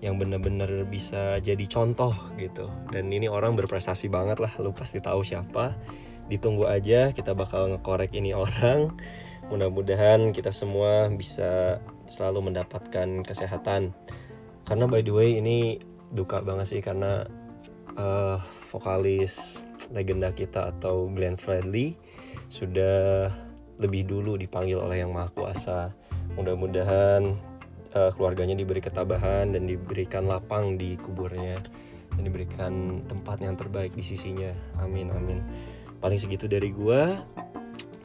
Yang 0.00 0.14
bener-bener 0.26 0.70
bisa 0.88 1.38
jadi 1.42 1.64
contoh 1.66 2.14
gitu. 2.36 2.70
Dan 2.92 3.12
ini 3.12 3.26
orang 3.26 3.56
berprestasi 3.56 4.08
banget 4.08 4.38
lah 4.38 4.52
lu 4.60 4.70
pasti 4.74 5.02
tahu 5.02 5.26
siapa. 5.26 5.76
Ditunggu 6.30 6.70
aja 6.70 7.10
kita 7.10 7.34
bakal 7.34 7.74
ngekorek 7.74 8.14
ini 8.14 8.32
orang. 8.36 8.94
Mudah-mudahan 9.50 10.30
kita 10.30 10.54
semua 10.54 11.10
bisa 11.10 11.82
selalu 12.06 12.52
mendapatkan 12.52 13.26
kesehatan. 13.26 13.90
Karena 14.62 14.84
by 14.86 15.02
the 15.02 15.10
way 15.10 15.42
ini 15.42 15.82
duka 16.14 16.42
banget 16.42 16.78
sih 16.78 16.82
karena 16.82 17.26
uh, 17.98 18.38
vokalis 18.70 19.62
legenda 19.90 20.30
kita 20.30 20.70
atau 20.70 21.10
Glenn 21.10 21.34
Fredly 21.34 21.98
sudah 22.46 23.30
lebih 23.80 24.06
dulu 24.06 24.36
dipanggil 24.36 24.76
oleh 24.76 25.02
yang 25.02 25.16
maha 25.16 25.32
kuasa. 25.32 25.90
Mudah-mudahan 26.36 27.34
uh, 27.96 28.10
keluarganya 28.14 28.54
diberi 28.54 28.84
ketabahan 28.84 29.56
dan 29.56 29.66
diberikan 29.66 30.28
lapang 30.28 30.76
di 30.76 30.94
kuburnya 31.00 31.58
dan 32.14 32.22
diberikan 32.22 33.02
tempat 33.08 33.40
yang 33.40 33.56
terbaik 33.56 33.96
di 33.96 34.04
sisinya. 34.04 34.52
Amin 34.84 35.08
amin. 35.10 35.40
Paling 35.98 36.20
segitu 36.20 36.46
dari 36.46 36.70
gua. 36.70 37.24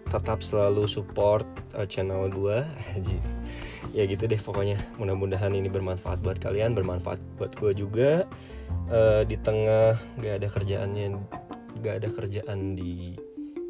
Tetap 0.06 0.40
selalu 0.40 0.88
support 0.88 1.46
uh, 1.76 1.86
channel 1.86 2.32
gua. 2.32 2.64
Ya 3.94 4.04
gitu 4.10 4.28
deh 4.28 4.42
pokoknya. 4.42 4.76
Mudah-mudahan 5.00 5.56
ini 5.56 5.72
bermanfaat 5.72 6.20
buat 6.20 6.36
kalian 6.44 6.76
bermanfaat 6.76 7.22
buat 7.40 7.56
gua 7.56 7.72
juga. 7.72 8.12
Uh, 8.92 9.24
di 9.24 9.40
tengah 9.40 9.96
gak 10.20 10.42
ada 10.42 10.48
kerjaannya 10.52 11.16
gak 11.80 12.04
ada 12.04 12.10
kerjaan 12.12 12.76
di 12.76 13.16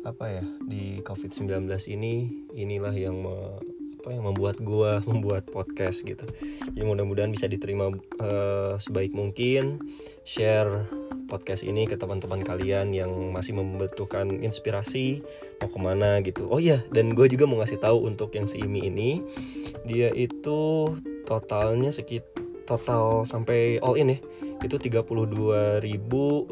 apa 0.05 0.29
ya 0.29 0.45
di 0.69 1.01
covid-19 1.01 1.65
ini 1.89 2.29
inilah 2.53 2.93
yang 2.93 3.25
me, 3.25 3.57
apa 4.05 4.13
yang 4.13 4.29
membuat 4.29 4.61
gue 4.61 4.91
membuat 5.09 5.49
podcast 5.49 6.05
gitu. 6.05 6.29
Jadi 6.77 6.85
mudah-mudahan 6.85 7.33
bisa 7.33 7.49
diterima 7.49 7.89
uh, 8.21 8.77
sebaik 8.77 9.17
mungkin. 9.17 9.81
Share 10.21 10.85
podcast 11.25 11.65
ini 11.65 11.89
ke 11.89 11.97
teman-teman 11.97 12.45
kalian 12.45 12.93
yang 12.93 13.09
masih 13.33 13.57
membutuhkan 13.57 14.45
inspirasi 14.45 15.25
mau 15.57 15.69
ke 15.73 15.79
mana 15.81 16.21
gitu. 16.21 16.45
Oh 16.53 16.61
iya 16.61 16.85
dan 16.93 17.17
gue 17.17 17.25
juga 17.25 17.49
mau 17.49 17.57
ngasih 17.65 17.81
tahu 17.81 18.05
untuk 18.05 18.29
yang 18.37 18.45
si 18.45 18.61
Imi 18.61 18.85
ini 18.85 19.09
dia 19.89 20.13
itu 20.13 20.93
totalnya 21.25 21.89
sekit 21.89 22.29
total 22.69 23.25
sampai 23.25 23.81
all 23.81 23.97
in 23.97 24.13
ya. 24.13 24.19
Itu 24.61 24.77
32 24.77 25.81
ribu 25.81 26.45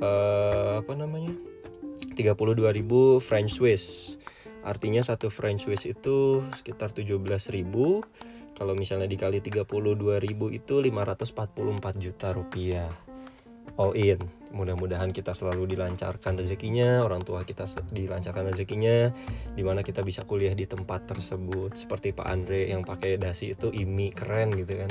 uh, 0.00 0.80
apa 0.80 0.92
namanya 0.96 1.55
32 2.16 2.72
ribu 2.72 3.20
French 3.20 3.60
Swiss. 3.60 4.16
Artinya 4.66 5.04
satu 5.04 5.28
French 5.30 5.68
Swiss 5.68 5.86
itu 5.86 6.42
sekitar 6.50 6.90
17.000 6.90 7.62
Kalau 8.56 8.74
misalnya 8.74 9.06
dikali 9.06 9.38
32.000 9.38 9.68
itu 10.50 10.74
544 10.80 12.02
juta 12.02 12.28
rupiah. 12.34 12.90
All 13.78 13.94
in. 13.94 14.18
Mudah-mudahan 14.50 15.12
kita 15.12 15.36
selalu 15.36 15.76
dilancarkan 15.76 16.40
rezekinya 16.40 17.04
Orang 17.04 17.26
tua 17.26 17.44
kita 17.44 17.68
dilancarkan 17.92 18.48
rezekinya 18.48 19.12
Di 19.52 19.60
mana 19.60 19.84
kita 19.84 20.00
bisa 20.00 20.24
kuliah 20.24 20.56
di 20.56 20.66
tempat 20.66 21.06
tersebut. 21.06 21.76
Seperti 21.78 22.10
Pak 22.16 22.26
Andre 22.26 22.72
yang 22.72 22.82
pakai 22.82 23.20
dasi 23.20 23.54
itu 23.54 23.70
imi 23.70 24.10
keren 24.10 24.50
gitu 24.56 24.82
kan. 24.82 24.90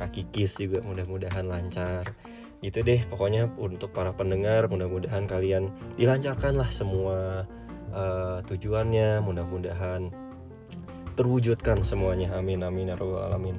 Kaki 0.00 0.32
kis 0.32 0.56
juga 0.56 0.80
mudah-mudahan 0.80 1.44
lancar 1.44 2.08
gitu 2.60 2.84
deh 2.84 3.00
pokoknya 3.08 3.48
untuk 3.56 3.92
para 3.92 4.12
pendengar 4.12 4.68
mudah-mudahan 4.68 5.24
kalian 5.24 5.72
dilancarkan 5.96 6.60
lah 6.60 6.68
semua 6.68 7.48
uh, 7.92 8.38
tujuannya. 8.44 9.24
Mudah-mudahan 9.24 10.12
terwujudkan 11.16 11.80
semuanya. 11.80 12.36
Amin 12.36 12.60
amin 12.60 12.92
ya 12.92 12.96
rabbal 12.96 13.26
alamin 13.32 13.56